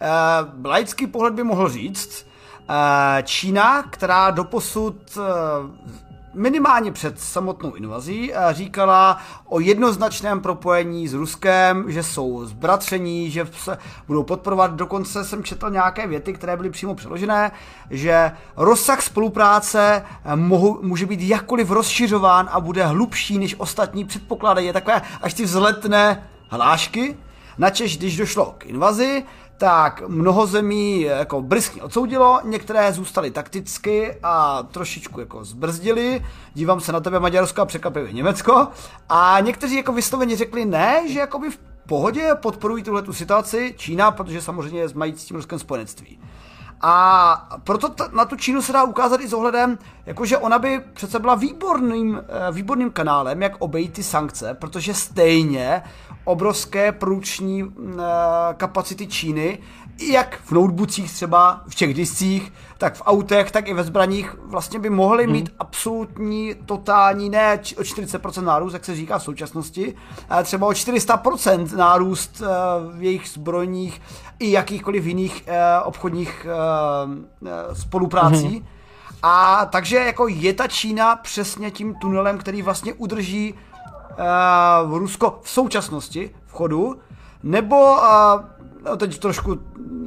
Uh, 0.00 0.64
laický 0.64 1.06
pohled 1.06 1.34
by 1.34 1.44
mohl 1.44 1.68
říct, 1.68 2.26
uh, 2.68 2.74
Čína, 3.22 3.82
která 3.82 4.30
doposud 4.30 4.96
uh, 5.16 5.24
minimálně 6.34 6.92
před 6.92 7.20
samotnou 7.20 7.74
invazí 7.74 8.32
říkala 8.50 9.18
o 9.44 9.60
jednoznačném 9.60 10.40
propojení 10.40 11.08
s 11.08 11.14
Ruskem, 11.14 11.84
že 11.88 12.02
jsou 12.02 12.44
zbratření, 12.44 13.30
že 13.30 13.46
se 13.52 13.78
budou 14.06 14.22
podporovat. 14.22 14.74
Dokonce 14.74 15.24
jsem 15.24 15.44
četl 15.44 15.70
nějaké 15.70 16.06
věty, 16.06 16.32
které 16.32 16.56
byly 16.56 16.70
přímo 16.70 16.94
přeložené, 16.94 17.52
že 17.90 18.32
rozsah 18.56 19.02
spolupráce 19.02 20.04
mohu, 20.34 20.78
může 20.82 21.06
být 21.06 21.20
jakkoliv 21.20 21.70
rozšiřován 21.70 22.48
a 22.52 22.60
bude 22.60 22.86
hlubší 22.86 23.38
než 23.38 23.54
ostatní 23.58 24.04
předpoklady. 24.04 24.64
Je 24.64 24.72
takové 24.72 25.02
až 25.22 25.34
ty 25.34 25.44
vzletné 25.44 26.28
hlášky. 26.48 27.16
Načež, 27.58 27.98
když 27.98 28.16
došlo 28.16 28.54
k 28.58 28.66
invazi, 28.66 29.24
tak 29.58 30.02
mnoho 30.08 30.46
zemí 30.46 31.00
jako 31.00 31.42
brzky 31.42 31.80
odsoudilo, 31.80 32.40
některé 32.44 32.92
zůstaly 32.92 33.30
takticky 33.30 34.16
a 34.22 34.62
trošičku 34.62 35.20
jako 35.20 35.44
zbrzdili. 35.44 36.24
Dívám 36.54 36.80
se 36.80 36.92
na 36.92 37.00
tebe 37.00 37.20
Maďarsko 37.20 37.60
a 37.60 37.64
překvapivě 37.64 38.12
Německo. 38.12 38.68
A 39.08 39.40
někteří 39.40 39.76
jako 39.76 39.92
vysloveně 39.92 40.36
řekli 40.36 40.64
ne, 40.64 41.02
že 41.08 41.18
jakoby 41.18 41.50
v 41.50 41.58
pohodě 41.86 42.30
podporují 42.42 42.82
tuhle 42.82 43.02
tu 43.02 43.12
situaci 43.12 43.74
Čína, 43.76 44.10
protože 44.10 44.42
samozřejmě 44.42 44.84
mají 44.94 45.12
s 45.16 45.24
tím 45.24 45.36
Ruskem 45.36 45.58
spojenectví. 45.58 46.18
A 46.80 47.58
proto 47.64 47.88
t- 47.88 48.08
na 48.12 48.24
tu 48.24 48.36
Čínu 48.36 48.62
se 48.62 48.72
dá 48.72 48.84
ukázat 48.84 49.20
i 49.20 49.28
s 49.28 49.32
ohledem, 49.32 49.78
jakože 50.06 50.38
ona 50.38 50.58
by 50.58 50.80
přece 50.92 51.18
byla 51.18 51.34
výborným, 51.34 52.20
eh, 52.28 52.52
výborným 52.52 52.90
kanálem, 52.90 53.42
jak 53.42 53.52
obejít 53.58 53.92
ty 53.92 54.02
sankce, 54.02 54.54
protože 54.54 54.94
stejně 54.94 55.82
obrovské 56.28 56.92
průční 56.92 57.64
eh, 57.64 58.02
kapacity 58.56 59.06
Číny, 59.06 59.58
jak 60.08 60.40
v 60.44 60.52
notebookích 60.52 61.12
třeba, 61.12 61.60
v 61.68 61.74
těch 61.74 61.94
discích, 61.94 62.52
tak 62.78 62.94
v 62.94 63.02
autech, 63.04 63.50
tak 63.50 63.68
i 63.68 63.74
ve 63.74 63.84
zbraních 63.84 64.36
vlastně 64.42 64.78
by 64.78 64.90
mohli 64.90 65.24
hmm. 65.24 65.32
mít 65.32 65.54
absolutní, 65.58 66.54
totální, 66.66 67.30
ne 67.30 67.60
o 67.76 67.80
40% 67.80 68.44
nárůst, 68.44 68.72
jak 68.72 68.84
se 68.84 68.96
říká 68.96 69.18
v 69.18 69.22
současnosti, 69.22 69.94
ale 70.30 70.44
třeba 70.44 70.66
o 70.66 70.70
400% 70.70 71.76
nárůst 71.76 72.42
v 72.92 73.02
jejich 73.02 73.28
zbrojních 73.28 74.00
i 74.38 74.50
jakýchkoliv 74.50 75.06
jiných 75.06 75.44
obchodních 75.84 76.46
spoluprácí. 77.72 78.48
Hmm. 78.48 78.66
A 79.22 79.66
takže 79.66 79.96
jako 79.96 80.28
je 80.28 80.54
ta 80.54 80.68
Čína 80.68 81.16
přesně 81.16 81.70
tím 81.70 81.94
tunelem, 81.94 82.38
který 82.38 82.62
vlastně 82.62 82.92
udrží 82.92 83.54
uh, 84.18 84.98
Rusko 84.98 85.40
v 85.42 85.50
současnosti 85.50 86.30
v 86.46 86.52
chodu, 86.52 86.96
nebo 87.42 87.76
uh, 87.76 88.96
teď 88.96 89.18
trošku 89.18 89.58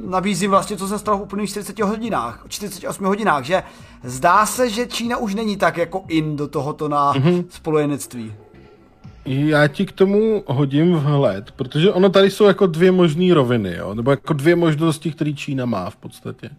nabízím 0.06 0.50
vlastně, 0.50 0.76
co 0.76 0.88
se 0.88 0.98
stalo 0.98 1.18
v 1.18 1.22
úplných 1.22 1.50
40 1.50 1.78
hodinách, 1.78 2.44
48 2.48 3.04
hodinách, 3.04 3.44
že 3.44 3.62
zdá 4.04 4.46
se, 4.46 4.70
že 4.70 4.86
Čína 4.86 5.16
už 5.16 5.34
není 5.34 5.56
tak 5.56 5.76
jako 5.76 6.04
in 6.08 6.36
do 6.36 6.48
tohoto 6.48 6.88
na 6.88 7.14
mm-hmm. 7.14 7.44
spojenectví. 7.48 8.34
Já 9.24 9.68
ti 9.68 9.86
k 9.86 9.92
tomu 9.92 10.44
hodím 10.46 10.94
vhled, 10.94 11.50
protože 11.50 11.92
ono 11.92 12.08
tady 12.08 12.30
jsou 12.30 12.44
jako 12.44 12.66
dvě 12.66 12.92
možné 12.92 13.34
roviny, 13.34 13.76
jo? 13.76 13.94
nebo 13.94 14.10
jako 14.10 14.32
dvě 14.32 14.56
možnosti, 14.56 15.10
které 15.10 15.32
Čína 15.32 15.66
má 15.66 15.90
v 15.90 15.96
podstatě. 15.96 16.50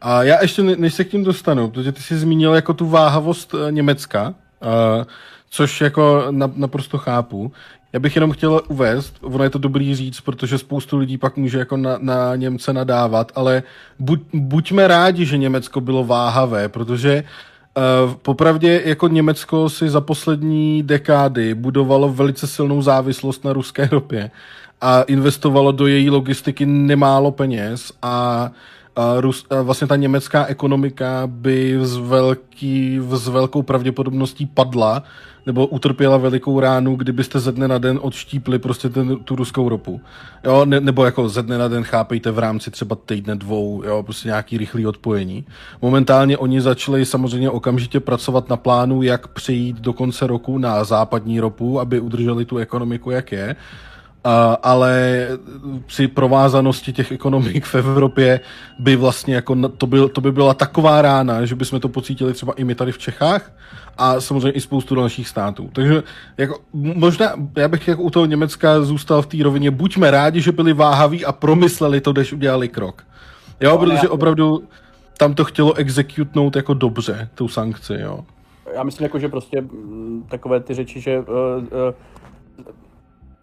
A 0.00 0.22
já 0.22 0.42
ještě, 0.42 0.62
než 0.62 0.94
se 0.94 1.04
k 1.04 1.10
tím 1.10 1.24
dostanu, 1.24 1.70
protože 1.70 1.92
ty 1.92 2.02
jsi 2.02 2.18
zmínil 2.18 2.54
jako 2.54 2.74
tu 2.74 2.86
váhavost 2.86 3.54
eh, 3.54 3.72
Německa, 3.72 4.28
uh, 4.28 5.04
což 5.50 5.80
jako 5.80 6.26
naprosto 6.56 6.98
chápu. 6.98 7.52
Já 7.92 8.00
bych 8.00 8.16
jenom 8.16 8.32
chtěl 8.32 8.60
uvést, 8.68 9.16
ono 9.22 9.44
je 9.44 9.50
to 9.50 9.58
dobrý 9.58 9.94
říct, 9.94 10.20
protože 10.20 10.58
spoustu 10.58 10.98
lidí 10.98 11.18
pak 11.18 11.36
může 11.36 11.58
jako 11.58 11.76
na, 11.76 11.98
na 12.00 12.36
Němce 12.36 12.72
nadávat, 12.72 13.32
ale 13.34 13.62
buď, 13.98 14.20
buďme 14.32 14.88
rádi, 14.88 15.24
že 15.24 15.38
Německo 15.38 15.80
bylo 15.80 16.04
váhavé, 16.04 16.68
protože 16.68 17.24
uh, 18.04 18.14
popravdě 18.14 18.82
jako 18.84 19.08
Německo 19.08 19.68
si 19.68 19.90
za 19.90 20.00
poslední 20.00 20.82
dekády 20.82 21.54
budovalo 21.54 22.12
velice 22.12 22.46
silnou 22.46 22.82
závislost 22.82 23.44
na 23.44 23.52
ruské 23.52 23.88
ropě 23.92 24.30
a 24.80 25.02
investovalo 25.02 25.72
do 25.72 25.86
její 25.86 26.10
logistiky 26.10 26.66
nemálo 26.66 27.30
peněz 27.32 27.92
a 28.02 28.50
Rus, 29.20 29.46
vlastně 29.62 29.86
ta 29.86 29.96
německá 29.96 30.46
ekonomika 30.46 31.22
by 31.26 31.78
s, 31.80 31.96
velký, 31.96 33.00
s 33.10 33.28
velkou 33.28 33.62
pravděpodobností 33.62 34.46
padla 34.46 35.02
nebo 35.46 35.66
utrpěla 35.66 36.16
velikou 36.16 36.60
ránu, 36.60 36.96
kdybyste 36.96 37.40
ze 37.40 37.52
dne 37.52 37.68
na 37.68 37.78
den 37.78 37.98
odštípli 38.02 38.58
prostě 38.58 38.88
ten, 38.88 39.16
tu 39.16 39.36
ruskou 39.36 39.68
ropu. 39.68 40.00
Jo, 40.44 40.64
ne, 40.64 40.80
nebo 40.80 41.04
jako 41.04 41.28
ze 41.28 41.42
dne 41.42 41.58
na 41.58 41.68
den 41.68 41.84
chápejte 41.84 42.30
v 42.30 42.38
rámci 42.38 42.70
třeba 42.70 42.96
týdne 43.06 43.34
dvou, 43.34 43.82
jo, 43.84 44.02
prostě 44.02 44.28
nějaký 44.28 44.58
rychlý 44.58 44.86
odpojení. 44.86 45.44
Momentálně 45.82 46.38
oni 46.38 46.60
začali 46.60 47.06
samozřejmě 47.06 47.50
okamžitě 47.50 48.00
pracovat 48.00 48.48
na 48.48 48.56
plánu, 48.56 49.02
jak 49.02 49.28
přejít 49.28 49.80
do 49.80 49.92
konce 49.92 50.26
roku 50.26 50.58
na 50.58 50.84
západní 50.84 51.40
ropu, 51.40 51.80
aby 51.80 52.00
udrželi 52.00 52.44
tu 52.44 52.56
ekonomiku, 52.56 53.10
jak 53.10 53.32
je 53.32 53.56
ale 54.62 55.28
při 55.86 56.08
provázanosti 56.08 56.92
těch 56.92 57.12
ekonomik 57.12 57.64
v 57.64 57.74
Evropě 57.74 58.40
by 58.78 58.96
vlastně 58.96 59.34
jako 59.34 59.68
to, 59.68 59.86
byl, 59.86 60.08
to 60.08 60.20
by 60.20 60.32
byla 60.32 60.54
taková 60.54 61.02
rána, 61.02 61.44
že 61.44 61.54
bychom 61.54 61.80
to 61.80 61.88
pocítili 61.88 62.32
třeba 62.32 62.52
i 62.52 62.64
my 62.64 62.74
tady 62.74 62.92
v 62.92 62.98
Čechách 62.98 63.52
a 63.98 64.20
samozřejmě 64.20 64.50
i 64.50 64.60
spoustu 64.60 64.94
dalších 64.94 65.28
států. 65.28 65.70
Takže 65.72 66.02
jako, 66.38 66.60
možná, 66.72 67.32
já 67.56 67.68
bych 67.68 67.88
jako 67.88 68.02
u 68.02 68.10
toho 68.10 68.26
Německa 68.26 68.82
zůstal 68.82 69.22
v 69.22 69.26
té 69.26 69.36
rovině, 69.42 69.70
buďme 69.70 70.10
rádi, 70.10 70.40
že 70.40 70.52
byli 70.52 70.72
váhaví 70.72 71.24
a 71.24 71.32
promysleli 71.32 72.00
to, 72.00 72.12
než 72.12 72.32
udělali 72.32 72.68
krok. 72.68 73.04
Jo, 73.60 73.70
no, 73.70 73.78
protože 73.78 74.06
já... 74.06 74.10
opravdu 74.10 74.62
tam 75.18 75.34
to 75.34 75.44
chtělo 75.44 75.74
executnout 75.74 76.56
jako 76.56 76.74
dobře, 76.74 77.28
tu 77.34 77.48
sankci, 77.48 77.94
jo. 78.00 78.20
Já 78.74 78.82
myslím, 78.82 79.04
jako, 79.04 79.18
že 79.18 79.28
prostě 79.28 79.64
takové 80.28 80.60
ty 80.60 80.74
řeči, 80.74 81.00
že 81.00 81.18
uh, 81.18 81.24
uh, 81.26 81.94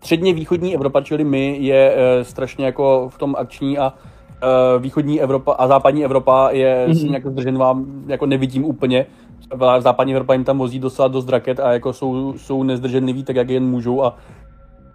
středně 0.03 0.33
východní 0.33 0.75
Evropa, 0.75 1.01
čili 1.01 1.23
my, 1.23 1.57
je 1.59 1.95
uh, 1.95 2.23
strašně 2.23 2.65
jako 2.65 3.09
v 3.09 3.17
tom 3.17 3.35
akční 3.37 3.77
a 3.77 3.93
uh, 3.93 4.81
východní 4.81 5.21
Evropa 5.21 5.51
a 5.53 5.67
západní 5.67 6.05
Evropa 6.05 6.49
je 6.51 6.87
mm-hmm. 6.89 7.09
nějak 7.09 7.27
zdrženlivá, 7.27 7.77
jako 8.07 8.25
nevidím 8.25 8.65
úplně. 8.65 9.05
Západní 9.79 10.13
Evropa 10.13 10.33
jim 10.33 10.43
tam 10.43 10.57
vozí 10.57 10.79
docela 10.79 11.07
dost 11.07 11.29
raket 11.29 11.59
a 11.59 11.73
jako 11.73 11.93
jsou, 11.93 12.33
jsou 12.37 12.63
nezdrženliví 12.63 13.23
tak, 13.23 13.35
jak 13.35 13.49
jen 13.49 13.65
můžou 13.65 14.03
a 14.03 14.15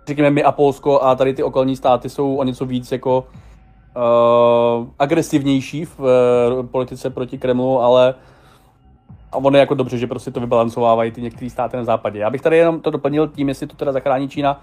řekněme 0.07 0.31
my 0.31 0.43
a 0.43 0.53
Polsko 0.53 1.03
a 1.03 1.15
tady 1.15 1.35
ty 1.35 1.43
okolní 1.43 1.77
státy 1.77 2.09
jsou 2.09 2.37
o 2.37 2.45
něco 2.45 2.67
víc 2.67 2.93
jako 2.93 3.25
uh, 3.97 4.87
agresivnější 4.99 5.85
v 5.85 6.01
uh, 6.01 6.07
politice 6.67 7.11
proti 7.11 7.39
Kremlu, 7.39 7.81
ale 7.81 8.15
a 9.33 9.37
ono 9.37 9.57
je 9.57 9.61
jako 9.61 9.75
dobře, 9.75 9.99
že 9.99 10.07
prostě 10.07 10.31
to 10.31 10.41
vybalancovávají 10.41 11.11
ty 11.11 11.23
některé 11.23 11.51
státy 11.51 11.77
na 11.77 11.85
západě. 11.85 12.19
Já 12.19 12.31
bych 12.31 12.43
tady 12.43 12.57
jenom 12.57 12.81
to 12.81 12.91
doplnil 12.91 13.29
tím, 13.29 13.49
jestli 13.49 13.67
to 13.67 13.77
teda 13.77 13.93
zachrání 13.93 14.29
Čína, 14.29 14.61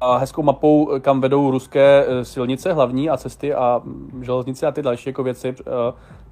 a 0.00 0.16
hezkou 0.16 0.42
mapou, 0.42 0.90
kam 1.00 1.20
vedou 1.20 1.50
ruské 1.50 2.06
eh, 2.06 2.24
silnice 2.24 2.72
hlavní 2.72 3.10
a 3.10 3.16
cesty 3.16 3.54
a 3.54 3.80
mm, 3.84 4.20
železnice 4.24 4.66
a 4.66 4.72
ty 4.72 4.82
další 4.82 5.08
jako 5.08 5.22
věci 5.22 5.48
uh, 5.48 5.64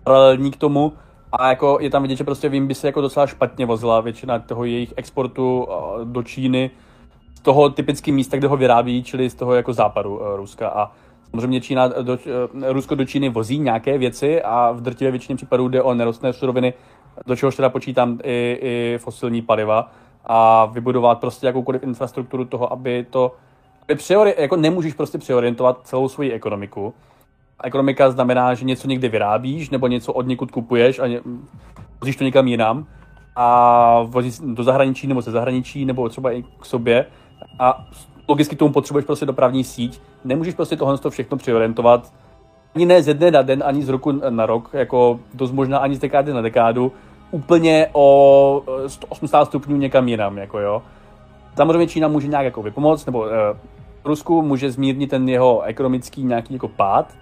paralelní 0.04 0.50
k 0.50 0.56
tomu. 0.56 0.92
A 1.32 1.48
jako 1.48 1.78
je 1.80 1.90
tam 1.90 2.02
vidět, 2.02 2.16
že 2.16 2.24
prostě 2.24 2.48
vím, 2.48 2.66
by 2.66 2.74
se 2.74 2.86
jako 2.86 3.00
docela 3.00 3.26
špatně 3.26 3.66
vozila 3.66 4.00
většina 4.00 4.38
toho 4.38 4.64
jejich 4.64 4.94
exportu 4.96 5.68
do 6.04 6.22
Číny 6.22 6.70
z 7.34 7.40
toho 7.40 7.70
typického 7.70 8.14
místa, 8.14 8.36
kde 8.36 8.48
ho 8.48 8.56
vyrábí, 8.56 9.02
čili 9.02 9.30
z 9.30 9.34
toho 9.34 9.54
jako 9.54 9.72
západu 9.72 10.20
Ruska. 10.36 10.68
A 10.68 10.92
samozřejmě 11.30 11.60
Čína 11.60 11.88
do, 11.88 12.18
Rusko 12.68 12.94
do 12.94 13.04
Číny 13.04 13.28
vozí 13.28 13.58
nějaké 13.58 13.98
věci 13.98 14.42
a 14.42 14.72
v 14.72 14.80
drtivé 14.80 15.10
většině 15.10 15.36
případů 15.36 15.68
jde 15.68 15.82
o 15.82 15.94
nerostné 15.94 16.32
suroviny, 16.32 16.74
do 17.26 17.36
čehož 17.36 17.56
teda 17.56 17.68
počítám 17.68 18.18
i, 18.24 18.58
i 18.60 18.98
fosilní 18.98 19.42
paliva 19.42 19.90
a 20.26 20.66
vybudovat 20.66 21.20
prostě 21.20 21.46
jakoukoliv 21.46 21.82
infrastrukturu 21.82 22.44
toho, 22.44 22.72
aby 22.72 23.06
to 23.10 23.34
Priori, 24.06 24.34
jako 24.38 24.56
nemůžeš 24.56 24.94
prostě 24.94 25.18
přeorientovat 25.18 25.80
celou 25.84 26.08
svoji 26.08 26.32
ekonomiku. 26.32 26.94
Ekonomika 27.64 28.10
znamená, 28.10 28.54
že 28.54 28.64
něco 28.64 28.88
někde 28.88 29.08
vyrábíš, 29.08 29.70
nebo 29.70 29.86
něco 29.86 30.12
od 30.12 30.26
někud 30.26 30.50
kupuješ 30.50 30.98
a 30.98 31.04
vozíš 32.00 32.16
to 32.16 32.24
někam 32.24 32.48
jinam 32.48 32.86
a 33.36 34.02
vozíš 34.02 34.38
do 34.44 34.64
zahraničí 34.64 35.06
nebo 35.06 35.20
ze 35.20 35.30
zahraničí 35.30 35.84
nebo 35.84 36.08
třeba 36.08 36.32
i 36.32 36.42
k 36.42 36.64
sobě 36.64 37.06
a 37.58 37.86
logicky 38.28 38.56
tomu 38.56 38.72
potřebuješ 38.72 39.06
prostě 39.06 39.26
dopravní 39.26 39.64
síť. 39.64 40.00
Nemůžeš 40.24 40.54
prostě 40.54 40.76
tohle 40.76 40.98
to 40.98 41.10
všechno 41.10 41.36
přeorientovat 41.36 42.12
ani 42.74 42.86
ne 42.86 43.02
ze 43.02 43.14
dne 43.14 43.30
na 43.30 43.42
den, 43.42 43.62
ani 43.66 43.82
z 43.82 43.88
roku 43.88 44.12
na 44.30 44.46
rok, 44.46 44.70
jako 44.72 45.20
dost 45.34 45.52
možná 45.52 45.78
ani 45.78 45.94
z 45.94 45.98
dekády 45.98 46.32
na 46.32 46.40
dekádu, 46.40 46.92
úplně 47.32 47.88
o 47.92 48.62
180 48.86 49.44
stupňů 49.44 49.76
někam 49.76 50.08
jinam, 50.08 50.38
jako 50.38 50.58
jo. 50.58 50.82
Samozřejmě 51.56 51.86
Čína 51.86 52.08
může 52.08 52.28
nějak 52.28 52.44
jako 52.44 52.62
vypomoct, 52.62 53.06
nebo 53.06 53.20
uh, 53.20 53.26
Rusku 54.04 54.42
může 54.42 54.70
zmírnit 54.70 55.10
ten 55.10 55.28
jeho 55.28 55.62
ekonomický 55.62 56.24
nějaký 56.24 56.54
jako 56.54 56.68
pád, 56.68 57.12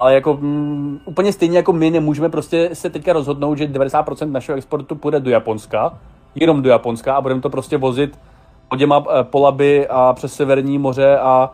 ale 0.00 0.14
jako 0.14 0.34
mm, 0.34 1.00
úplně 1.04 1.32
stejně 1.32 1.56
jako 1.56 1.72
my 1.72 1.90
nemůžeme 1.90 2.28
prostě 2.28 2.70
se 2.72 2.90
teďka 2.90 3.12
rozhodnout, 3.12 3.58
že 3.58 3.66
90% 3.66 4.30
našeho 4.30 4.58
exportu 4.58 4.94
půjde 4.94 5.20
do 5.20 5.30
Japonska, 5.30 5.98
jenom 6.34 6.62
do 6.62 6.70
Japonska 6.70 7.14
a 7.14 7.20
budeme 7.20 7.40
to 7.40 7.50
prostě 7.50 7.76
vozit 7.76 8.18
oděma 8.68 8.98
uh, 8.98 9.06
polaby 9.22 9.88
a 9.88 10.12
přes 10.12 10.34
Severní 10.34 10.78
moře 10.78 11.18
a 11.18 11.50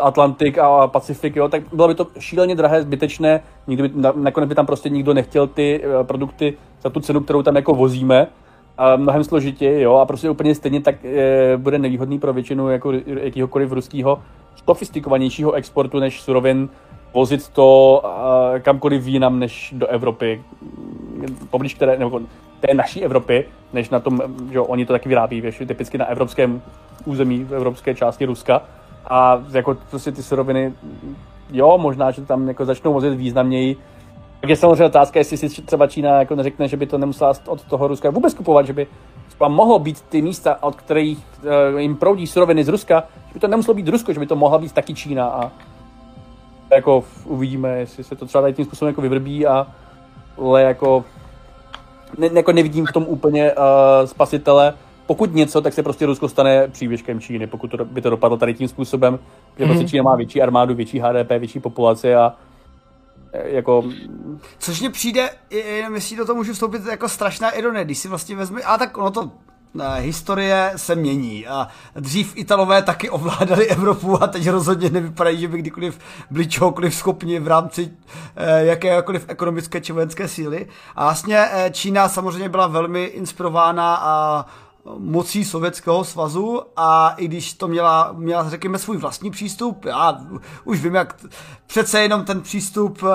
Atlantik 0.00 0.58
a 0.58 0.86
Pacifik, 0.86 1.36
jo, 1.36 1.48
tak 1.48 1.62
bylo 1.72 1.88
by 1.88 1.94
to 1.94 2.06
šíleně 2.18 2.54
drahé, 2.54 2.82
zbytečné, 2.82 3.42
nikdy 3.66 3.88
by, 3.88 4.08
nakonec 4.14 4.48
by 4.48 4.54
tam 4.54 4.66
prostě 4.66 4.88
nikdo 4.88 5.14
nechtěl 5.14 5.46
ty 5.46 5.82
uh, 5.84 6.06
produkty 6.06 6.54
za 6.82 6.90
tu 6.90 7.00
cenu, 7.00 7.20
kterou 7.20 7.42
tam 7.42 7.56
jako 7.56 7.74
vozíme, 7.74 8.26
a 8.80 8.96
mnohem 8.96 9.24
složitěji, 9.24 9.82
jo, 9.82 9.94
a 9.94 10.06
prostě 10.06 10.30
úplně 10.30 10.54
stejně 10.54 10.80
tak 10.80 11.04
e, 11.04 11.56
bude 11.56 11.78
nevýhodný 11.78 12.18
pro 12.18 12.32
většinu 12.32 12.70
jako 12.70 12.92
jakýhokoliv 13.06 13.72
ruského 13.72 14.22
sofistikovanějšího 14.66 15.52
exportu 15.52 15.98
než 15.98 16.22
surovin 16.22 16.68
vozit 17.14 17.48
to 17.48 18.02
e, 18.56 18.60
kamkoliv 18.60 19.06
jinam 19.06 19.38
než 19.38 19.74
do 19.76 19.86
Evropy, 19.86 20.42
poblíž 21.50 21.74
které, 21.74 21.98
nebo 21.98 22.20
té 22.60 22.74
naší 22.74 23.04
Evropy, 23.04 23.44
než 23.72 23.90
na 23.90 24.00
tom, 24.00 24.20
že 24.52 24.60
oni 24.60 24.86
to 24.86 24.92
taky 24.92 25.08
vyrábí, 25.08 25.40
věš, 25.40 25.62
typicky 25.66 25.98
na 25.98 26.04
evropském 26.04 26.62
území, 27.04 27.44
v 27.44 27.54
evropské 27.54 27.94
části 27.94 28.24
Ruska. 28.24 28.62
A 29.10 29.42
jako 29.52 29.76
prostě 29.90 30.12
ty 30.12 30.22
suroviny, 30.22 30.72
jo, 31.50 31.78
možná, 31.78 32.10
že 32.10 32.22
tam 32.22 32.48
jako 32.48 32.64
začnou 32.64 32.92
vozit 32.92 33.14
významněji, 33.14 33.76
tak 34.40 34.50
je 34.50 34.56
samozřejmě 34.56 34.84
otázka, 34.84 35.18
jestli 35.18 35.36
si 35.36 35.62
třeba 35.62 35.86
Čína 35.86 36.18
jako 36.18 36.34
neřekne, 36.34 36.68
že 36.68 36.76
by 36.76 36.86
to 36.86 36.98
nemusela 36.98 37.32
od 37.46 37.64
toho 37.64 37.88
Ruska 37.88 38.10
vůbec 38.10 38.34
kupovat, 38.34 38.66
že 38.66 38.72
by 38.72 38.86
třeba 39.28 39.48
mohlo 39.48 39.78
být 39.78 40.00
ty 40.00 40.22
místa, 40.22 40.62
od 40.62 40.76
kterých 40.76 41.18
uh, 41.18 41.80
jim 41.80 41.96
proudí 41.96 42.26
suroviny 42.26 42.64
z 42.64 42.68
Ruska, 42.68 43.04
že 43.28 43.34
by 43.34 43.40
to 43.40 43.48
nemuselo 43.48 43.74
být 43.74 43.88
Rusko, 43.88 44.12
že 44.12 44.20
by 44.20 44.26
to 44.26 44.36
mohla 44.36 44.58
být 44.58 44.72
taky 44.72 44.94
Čína 44.94 45.26
a 45.26 45.50
jako 46.72 47.04
uvidíme, 47.24 47.78
jestli 47.78 48.04
se 48.04 48.16
to 48.16 48.26
třeba 48.26 48.42
tady 48.42 48.54
tím 48.54 48.64
způsobem 48.64 48.92
jako 48.92 49.00
vyvrbí 49.00 49.46
a 49.46 49.66
ale 50.38 50.62
jako, 50.62 51.04
ne, 52.18 52.28
jako 52.32 52.52
nevidím 52.52 52.86
v 52.86 52.92
tom 52.92 53.04
úplně 53.08 53.52
uh, 53.52 53.58
spasitele. 54.04 54.74
Pokud 55.10 55.34
něco, 55.34 55.60
tak 55.60 55.72
se 55.72 55.82
prostě 55.82 56.06
Rusko 56.06 56.28
stane 56.28 56.68
přívěškem 56.68 57.20
Číny, 57.20 57.46
pokud 57.46 57.70
to, 57.70 57.84
by 57.84 58.02
to 58.02 58.10
dopadlo 58.10 58.36
tady 58.36 58.54
tím 58.54 58.68
způsobem, 58.68 59.18
že 59.58 59.64
mm-hmm. 59.64 59.68
prostě 59.68 59.88
Čína 59.88 60.02
má 60.02 60.16
větší 60.16 60.42
armádu, 60.42 60.74
větší 60.74 60.98
HDP, 60.98 61.30
větší 61.30 61.60
populaci 61.60 62.14
a 62.14 62.32
jako... 63.32 63.84
Což 64.58 64.80
mně 64.80 64.90
přijde, 64.90 65.30
jenom 65.50 65.94
jestli 65.94 66.16
do 66.16 66.26
toho 66.26 66.36
můžu 66.36 66.52
vstoupit, 66.52 66.86
jako 66.90 67.08
strašná 67.08 67.50
ironie, 67.50 67.84
když 67.84 67.98
si 67.98 68.08
vlastně 68.08 68.36
vezme, 68.36 68.62
a 68.62 68.78
tak 68.78 68.98
ono 68.98 69.10
to 69.10 69.30
ne, 69.74 69.96
historie 70.00 70.72
se 70.76 70.94
mění 70.94 71.46
a 71.46 71.68
dřív 71.96 72.36
Italové 72.36 72.82
taky 72.82 73.10
ovládali 73.10 73.66
Evropu 73.66 74.22
a 74.22 74.26
teď 74.26 74.48
rozhodně 74.48 74.90
nevypadají, 74.90 75.40
že 75.40 75.48
by 75.48 75.58
kdykoliv 75.58 75.98
byli 76.30 76.46
čehokoliv 76.46 76.94
schopni 76.94 77.40
v 77.40 77.48
rámci 77.48 77.90
eh, 78.36 78.64
jakékoliv 78.64 79.24
ekonomické 79.28 79.80
či 79.80 79.92
vojenské 79.92 80.28
síly. 80.28 80.66
A 80.96 81.04
vlastně 81.04 81.48
Čína 81.70 82.08
samozřejmě 82.08 82.48
byla 82.48 82.66
velmi 82.66 83.04
inspirována 83.04 83.96
a 84.02 84.46
mocí 84.98 85.44
Sovětského 85.44 86.04
svazu 86.04 86.62
a 86.76 87.14
i 87.16 87.28
když 87.28 87.52
to 87.52 87.68
měla, 87.68 88.12
měla 88.12 88.50
řekněme, 88.50 88.78
svůj 88.78 88.96
vlastní 88.96 89.30
přístup, 89.30 89.84
já 89.84 90.20
už 90.64 90.82
vím, 90.82 90.94
jak 90.94 91.16
přece 91.66 92.00
jenom 92.00 92.24
ten 92.24 92.40
přístup 92.40 93.02
uh, 93.02 93.08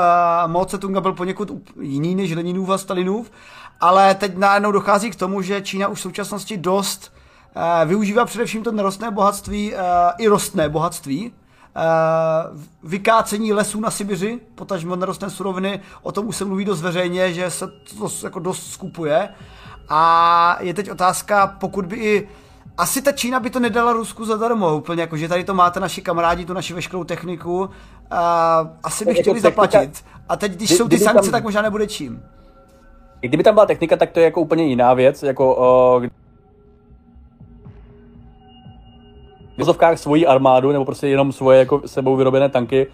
Mao 0.47 0.65
Tse-tunga 0.65 1.01
byl 1.01 1.13
poněkud 1.13 1.51
jiný 1.81 2.15
než 2.15 2.35
Leninův 2.35 2.69
a 2.69 2.77
Stalinův, 2.77 3.31
ale 3.79 4.15
teď 4.15 4.37
najednou 4.37 4.71
dochází 4.71 5.11
k 5.11 5.15
tomu, 5.15 5.41
že 5.41 5.61
Čína 5.61 5.87
už 5.87 5.99
v 5.99 6.01
současnosti 6.01 6.57
dost 6.57 7.13
uh, 7.55 7.89
využívá 7.89 8.25
především 8.25 8.63
to 8.63 8.71
nerostné 8.71 9.11
bohatství, 9.11 9.73
uh, 9.73 9.79
i 10.17 10.27
rostné 10.27 10.69
bohatství, 10.69 11.33
vykácení 12.83 13.53
lesů 13.53 13.79
na 13.79 13.91
Sibiři, 13.91 14.39
potažmo 14.55 14.95
nerostné 14.95 15.29
suroviny, 15.29 15.79
o 16.01 16.11
tom 16.11 16.27
už 16.27 16.35
se 16.35 16.45
mluví 16.45 16.65
dost 16.65 16.81
veřejně, 16.81 17.33
že 17.33 17.51
se 17.51 17.67
to 17.67 18.09
jako 18.23 18.39
dost 18.39 18.71
skupuje. 18.71 19.29
A 19.89 20.57
je 20.61 20.73
teď 20.73 20.91
otázka, 20.91 21.47
pokud 21.59 21.85
by 21.85 21.95
i 21.95 22.29
asi 22.77 23.01
ta 23.01 23.11
Čína 23.11 23.39
by 23.39 23.49
to 23.49 23.59
nedala 23.59 23.93
Rusku 23.93 24.25
zadarmo, 24.25 24.77
úplně 24.77 25.01
jako, 25.01 25.17
že 25.17 25.27
tady 25.27 25.43
to 25.43 25.53
máte 25.53 25.79
naši 25.79 26.01
kamarádi, 26.01 26.45
tu 26.45 26.53
naši 26.53 26.73
veškerou 26.73 27.03
techniku, 27.03 27.69
a 28.11 28.69
asi 28.83 29.05
by 29.05 29.11
jako 29.11 29.21
chtěli 29.21 29.39
zaplatit. 29.39 30.05
A 30.29 30.35
teď, 30.35 30.51
když 30.51 30.69
jsou 30.69 30.87
ty 30.87 30.99
sankce, 30.99 31.21
tam, 31.21 31.31
tak 31.31 31.43
možná 31.43 31.61
nebude 31.61 31.87
čím. 31.87 32.23
Kdyby 33.19 33.43
tam 33.43 33.53
byla 33.53 33.65
technika, 33.65 33.97
tak 33.97 34.11
to 34.11 34.19
je 34.19 34.25
jako 34.25 34.41
úplně 34.41 34.63
jiná 34.63 34.93
věc, 34.93 35.23
jako 35.23 35.55
uh, 35.97 36.05
v 39.55 39.57
vozovkách 39.57 39.99
svoji 39.99 40.27
armádu, 40.27 40.71
nebo 40.71 40.85
prostě 40.85 41.07
jenom 41.07 41.31
svoje 41.31 41.59
jako 41.59 41.81
sebou 41.85 42.15
vyrobené 42.15 42.49
tanky 42.49 42.87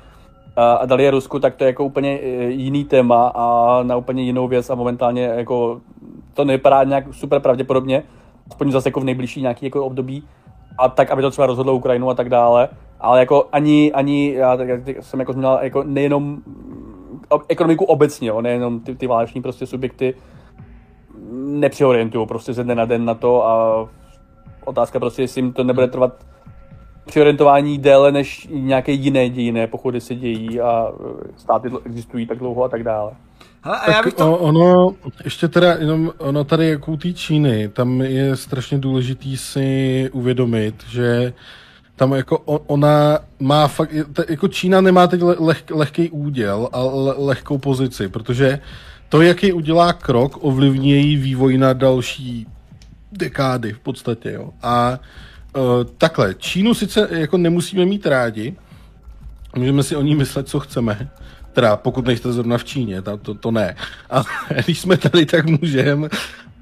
a 0.56 0.86
dali 0.86 1.04
je 1.04 1.12
Rusku, 1.12 1.40
tak 1.40 1.56
to 1.56 1.64
je 1.64 1.68
jako 1.68 1.86
úplně 1.86 2.20
e, 2.20 2.44
jiný 2.44 2.86
téma 2.86 3.32
a 3.36 3.80
na 3.84 3.96
úplně 3.96 4.24
jinou 4.24 4.48
věc 4.48 4.70
a 4.70 4.76
momentálně 4.76 5.24
jako 5.24 5.82
to 6.34 6.46
nevypadá 6.46 6.84
nějak 6.84 7.14
super 7.14 7.40
pravděpodobně, 7.40 8.04
aspoň 8.50 8.72
zase 8.72 8.90
jako 8.90 9.00
v 9.00 9.04
nejbližší 9.04 9.42
nějaký 9.42 9.66
jako 9.66 9.86
období, 9.86 10.24
a 10.78 10.90
tak, 10.90 11.12
aby 11.12 11.22
to 11.22 11.32
třeba 11.32 11.48
rozhodlo 11.48 11.74
Ukrajinu 11.74 12.10
a 12.10 12.14
tak 12.14 12.30
dále. 12.30 12.70
Ale 13.00 13.20
jako 13.20 13.48
ani, 13.52 13.92
ani 13.94 14.34
já 14.34 14.58
tak, 14.58 14.70
jsem 15.00 15.20
jako 15.20 15.34
zmínil, 15.34 15.60
jako 15.62 15.84
nejenom 15.84 16.38
ekonomiku 17.48 17.86
obecně, 17.86 18.30
jo, 18.30 18.42
nejenom 18.42 18.80
ty, 18.80 18.96
ty 18.96 19.08
váleční 19.08 19.42
prostě 19.42 19.66
subjekty 19.66 20.16
nepřiorientují 21.34 22.28
prostě 22.28 22.54
ze 22.54 22.64
dne 22.64 22.76
na 22.76 22.86
den 22.86 23.06
na 23.06 23.14
to 23.14 23.46
a 23.48 23.88
otázka 24.66 25.00
prostě, 25.00 25.22
jestli 25.22 25.42
jim 25.42 25.54
to 25.54 25.64
nebude 25.64 25.88
trvat 25.88 26.26
přiorientování 27.06 27.78
déle 27.78 28.12
než 28.12 28.48
nějaké 28.52 28.92
jiné 28.92 29.30
dějiné 29.30 29.68
pochody 29.68 30.02
se 30.02 30.16
dějí 30.16 30.62
a 30.62 30.92
státy 31.36 31.72
existují 31.86 32.26
tak 32.26 32.38
dlouho 32.38 32.64
a 32.64 32.70
tak 32.70 32.84
dále. 32.84 33.12
Hele, 33.64 33.80
a 33.80 33.92
já 33.92 34.04
bych 34.04 34.14
to... 34.14 34.38
ono, 34.38 34.96
ještě 35.24 35.48
teda 35.48 35.74
jenom, 35.74 36.12
ono 36.18 36.44
tady 36.44 36.70
jako 36.70 36.92
u 36.92 36.98
té 36.98 37.14
Číny, 37.14 37.70
tam 37.70 38.02
je 38.02 38.36
strašně 38.36 38.78
důležitý 38.78 39.38
si 39.38 40.10
uvědomit, 40.14 40.84
že 40.90 41.34
tam 41.96 42.14
jako 42.14 42.38
ona 42.68 43.20
má 43.40 43.68
fakt, 43.68 43.94
jako 44.30 44.48
Čína 44.48 44.82
nemá 44.82 45.08
teď 45.08 45.22
leh, 45.22 45.64
lehký 45.72 46.10
úděl 46.10 46.70
a 46.72 46.82
le, 46.82 47.14
lehkou 47.18 47.58
pozici, 47.58 48.10
protože 48.10 48.60
to, 49.10 49.22
jaký 49.22 49.54
udělá 49.54 49.94
krok, 49.94 50.44
ovlivní 50.44 50.92
její 50.92 51.18
vývoj 51.18 51.58
na 51.58 51.74
další 51.74 52.48
dekády 53.12 53.74
v 53.74 53.80
podstatě, 53.80 54.32
jo. 54.32 54.50
A 54.62 55.00
uh, 55.58 55.64
takhle, 55.98 56.34
Čínu 56.34 56.74
sice 56.74 57.08
jako 57.12 57.38
nemusíme 57.38 57.86
mít 57.86 58.06
rádi, 58.06 58.56
můžeme 59.56 59.84
si 59.84 59.96
o 59.96 60.02
ní 60.02 60.16
myslet, 60.16 60.48
co 60.50 60.60
chceme, 60.60 61.10
Teda 61.54 61.76
pokud 61.76 62.06
nejste 62.08 62.34
zrovna 62.34 62.58
v 62.58 62.64
Číně, 62.64 63.02
to, 63.02 63.18
to, 63.18 63.34
to 63.34 63.52
ne. 63.52 63.76
A 64.10 64.24
když 64.66 64.80
jsme 64.80 64.98
tady, 64.98 65.26
tak 65.26 65.46
můžeme. 65.46 66.10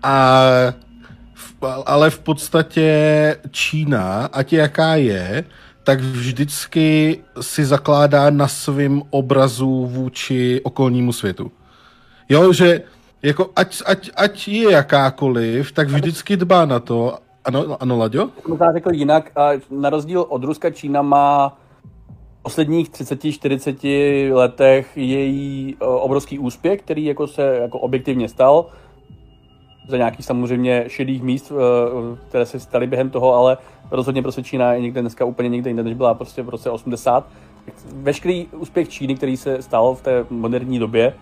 A 0.04 0.44
ale 1.86 2.10
v 2.10 2.20
podstatě 2.20 3.38
Čína, 3.52 4.30
ať 4.34 4.54
jaká 4.54 4.96
je, 4.96 5.44
tak 5.84 6.00
vždycky 6.02 7.20
si 7.42 7.66
zakládá 7.66 8.30
na 8.30 8.48
svém 8.48 9.02
obrazu 9.10 9.86
vůči 9.86 10.62
okolnímu 10.64 11.14
světu. 11.14 11.52
Jo, 12.30 12.54
že 12.54 12.82
jako 13.22 13.50
ať, 13.56 13.82
ať, 13.86 14.10
ať 14.16 14.48
je 14.48 14.72
jakákoliv, 14.72 15.72
tak 15.72 15.88
vždycky 15.88 16.38
dbá 16.38 16.66
na 16.66 16.80
to. 16.80 17.18
Ano, 17.46 17.78
ano 17.80 17.98
Laďo? 17.98 18.30
Možná 18.48 18.72
řekl 18.74 18.94
jinak, 18.94 19.32
na 19.72 19.90
rozdíl 19.90 20.26
od 20.30 20.44
Ruska 20.44 20.70
Čína 20.70 21.02
má 21.02 21.58
posledních 22.42 22.90
30-40 22.90 24.34
letech 24.34 24.98
její 24.98 25.76
eh, 25.82 25.86
obrovský 25.86 26.40
úspěch, 26.40 26.82
který 26.82 27.06
jako 27.06 27.28
se 27.28 27.58
jako 27.62 27.80
objektivně 27.80 28.30
stal 28.30 28.66
za 29.88 29.98
nějakých 29.98 30.26
samozřejmě 30.26 30.84
šedých 30.88 31.24
míst, 31.24 31.52
eh, 31.52 32.18
které 32.30 32.46
se 32.46 32.60
staly 32.60 32.88
během 32.88 33.10
toho, 33.10 33.36
ale 33.36 33.58
rozhodně 33.92 34.22
prostě 34.22 34.44
Čína 34.44 34.74
je 34.74 34.82
někde 34.82 35.02
dneska 35.02 35.26
úplně 35.26 35.50
někde 35.50 35.70
jinde, 35.70 35.84
než 35.84 35.94
byla 35.94 36.14
prostě 36.14 36.42
v 36.42 36.50
roce 36.50 36.70
80. 36.70 37.28
Veškerý 37.94 38.48
úspěch 38.48 38.90
Číny, 38.90 39.16
který 39.16 39.38
se 39.38 39.62
stal 39.62 39.96
v 39.96 40.02
té 40.02 40.26
moderní 40.30 40.80
době, 40.80 41.14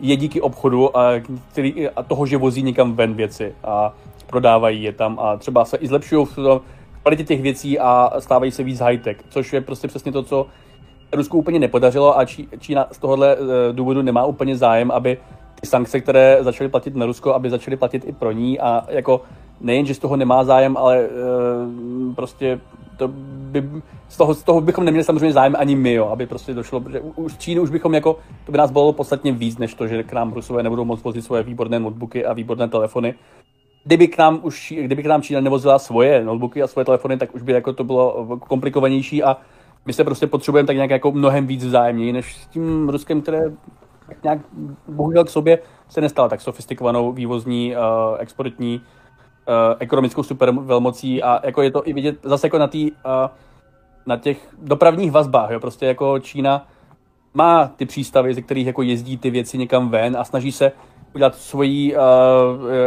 je 0.00 0.16
díky 0.16 0.40
obchodu 0.40 0.96
a, 0.96 1.10
který, 1.52 1.88
a 1.88 2.02
toho, 2.02 2.26
že 2.26 2.36
vozí 2.36 2.62
někam 2.62 2.92
ven 2.92 3.14
věci 3.14 3.54
a 3.64 3.94
prodávají 4.26 4.82
je 4.82 4.92
tam 4.92 5.18
a 5.20 5.36
třeba 5.36 5.64
se 5.64 5.76
i 5.76 5.88
zlepšují 5.88 6.26
v 6.26 6.60
kvalitě 7.02 7.24
těch 7.24 7.42
věcí 7.42 7.78
a 7.78 8.10
stávají 8.18 8.52
se 8.52 8.62
víc 8.62 8.80
high-tech, 8.80 9.16
což 9.28 9.52
je 9.52 9.60
prostě 9.60 9.88
přesně 9.88 10.12
to, 10.12 10.22
co 10.22 10.46
Rusku 11.12 11.38
úplně 11.38 11.58
nepodařilo 11.58 12.18
a 12.18 12.24
Čína 12.58 12.86
z 12.92 12.98
tohohle 12.98 13.36
eh, 13.36 13.72
důvodu 13.72 14.02
nemá 14.02 14.24
úplně 14.24 14.56
zájem, 14.56 14.90
aby 14.90 15.18
ty 15.60 15.66
sankce, 15.66 16.00
které 16.00 16.38
začaly 16.40 16.70
platit 16.70 16.96
na 16.96 17.06
Rusko, 17.06 17.34
aby 17.34 17.50
začaly 17.50 17.76
platit 17.76 18.04
i 18.06 18.12
pro 18.12 18.32
ní. 18.32 18.60
A 18.60 18.86
jako 18.88 19.22
nejen, 19.60 19.86
že 19.86 19.94
z 19.94 19.98
toho 19.98 20.16
nemá 20.16 20.44
zájem, 20.44 20.76
ale 20.76 21.08
uh, 21.08 22.14
prostě 22.14 22.60
to 22.96 23.08
by, 23.50 23.70
z, 24.08 24.16
toho, 24.16 24.34
z 24.34 24.42
toho 24.42 24.60
bychom 24.60 24.84
neměli 24.84 25.04
samozřejmě 25.04 25.32
zájem 25.32 25.56
ani 25.58 25.76
my, 25.76 25.92
jo, 25.92 26.08
aby 26.08 26.26
prostě 26.26 26.54
došlo, 26.54 26.84
že 26.90 27.00
už 27.00 27.36
Číny 27.36 27.60
už 27.60 27.70
bychom 27.70 27.94
jako, 27.94 28.18
to 28.46 28.52
by 28.52 28.58
nás 28.58 28.70
bylo 28.70 28.92
podstatně 28.92 29.32
víc, 29.32 29.58
než 29.58 29.74
to, 29.74 29.86
že 29.86 30.02
k 30.02 30.12
nám 30.12 30.32
Rusové 30.32 30.62
nebudou 30.62 30.84
moct 30.84 31.04
vozit 31.04 31.24
svoje 31.24 31.42
výborné 31.42 31.80
notebooky 31.80 32.24
a 32.24 32.32
výborné 32.32 32.68
telefony 32.68 33.14
kdyby 33.84 34.08
k 34.08 34.18
nám 34.18 34.40
už, 34.42 34.74
kdyby 34.80 35.02
k 35.02 35.06
nám 35.06 35.22
Čína 35.22 35.40
nevozila 35.40 35.78
svoje 35.78 36.24
notebooky 36.24 36.62
a 36.62 36.66
svoje 36.66 36.84
telefony, 36.84 37.16
tak 37.16 37.34
už 37.34 37.42
by 37.42 37.52
jako 37.52 37.72
to 37.72 37.84
bylo 37.84 38.26
komplikovanější 38.48 39.22
a 39.22 39.36
my 39.86 39.92
se 39.92 40.04
prostě 40.04 40.26
potřebujeme 40.26 40.66
tak 40.66 40.76
nějak 40.76 40.90
jako 40.90 41.12
mnohem 41.12 41.46
víc 41.46 41.64
vzájemně, 41.64 42.12
než 42.12 42.36
s 42.36 42.46
tím 42.46 42.88
Ruskem, 42.88 43.22
které 43.22 43.52
nějak 44.22 44.38
bohužel 44.88 45.24
k 45.24 45.30
sobě 45.30 45.58
se 45.88 46.00
nestala 46.00 46.28
tak 46.28 46.40
sofistikovanou 46.40 47.12
vývozní, 47.12 47.76
uh, 47.76 47.82
exportní, 48.18 48.80
uh, 48.80 49.76
ekonomickou 49.78 50.22
supervelmocí 50.22 51.22
a 51.22 51.40
jako 51.46 51.62
je 51.62 51.70
to 51.70 51.88
i 51.88 51.92
vidět 51.92 52.16
zase 52.22 52.46
jako 52.46 52.58
na, 52.58 52.66
tý, 52.66 52.90
uh, 52.92 52.96
na 54.06 54.16
těch 54.16 54.48
dopravních 54.62 55.10
vazbách, 55.10 55.50
jo, 55.50 55.60
prostě 55.60 55.86
jako 55.86 56.18
Čína 56.18 56.66
má 57.34 57.66
ty 57.66 57.86
přístavy, 57.86 58.34
ze 58.34 58.42
kterých 58.42 58.66
jako 58.66 58.82
jezdí 58.82 59.16
ty 59.16 59.30
věci 59.30 59.58
někam 59.58 59.88
ven 59.88 60.16
a 60.16 60.24
snaží 60.24 60.52
se 60.52 60.72
udělat 61.14 61.34
svoji 61.34 61.96
uh, 61.96 62.00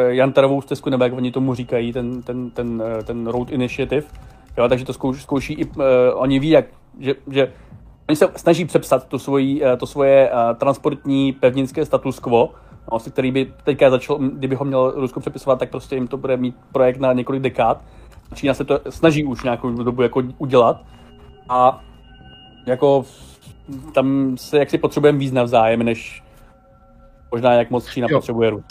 jantarovou 0.07 0.61
stezku, 0.61 0.89
nebo 0.89 1.03
jak 1.03 1.13
oni 1.13 1.31
tomu 1.31 1.53
říkají, 1.53 1.93
ten, 1.93 2.21
ten, 2.21 2.49
ten, 2.49 2.83
uh, 2.97 3.03
ten 3.03 3.27
Road 3.27 3.51
Initiative. 3.51 4.07
Jo, 4.57 4.69
takže 4.69 4.85
to 4.85 4.93
zkouší, 4.93 5.21
zkouší 5.21 5.53
i, 5.53 5.65
uh, 5.65 5.83
oni 6.13 6.39
ví, 6.39 6.49
jak, 6.49 6.65
že, 6.99 7.15
že 7.31 7.51
oni 8.09 8.15
se 8.15 8.27
snaží 8.35 8.65
přepsat 8.65 9.07
to, 9.07 9.19
svojí, 9.19 9.61
uh, 9.61 9.67
to 9.77 9.85
svoje 9.85 10.31
uh, 10.31 10.57
transportní 10.57 11.33
pevninské 11.33 11.85
status 11.85 12.19
quo, 12.19 12.51
no, 12.91 12.99
který 12.99 13.31
by 13.31 13.53
teďka 13.63 13.89
začal, 13.89 14.17
kdyby 14.17 14.55
ho 14.55 14.65
měl 14.65 14.93
Rusko 14.95 15.19
přepisovat, 15.19 15.59
tak 15.59 15.69
prostě 15.69 15.95
jim 15.95 16.07
to 16.07 16.17
bude 16.17 16.37
mít 16.37 16.55
projekt 16.71 16.99
na 16.99 17.13
několik 17.13 17.41
dekád. 17.41 17.81
Čína 18.33 18.53
se 18.53 18.63
to 18.63 18.79
snaží 18.89 19.23
už 19.23 19.43
nějakou 19.43 19.69
dobu 19.69 20.01
jako 20.01 20.21
udělat 20.37 20.81
a 21.49 21.83
jako 22.65 23.05
tam 23.93 24.37
se 24.37 24.57
jaksi 24.57 24.77
potřebujeme 24.77 25.19
víc 25.19 25.31
navzájem, 25.31 25.83
než 25.83 26.23
Možná 27.33 27.53
jak 27.53 27.69
moc 27.69 27.89
Čína 27.89 28.07
jo. 28.09 28.17
potřebuje 28.17 28.49
Rus. 28.49 28.63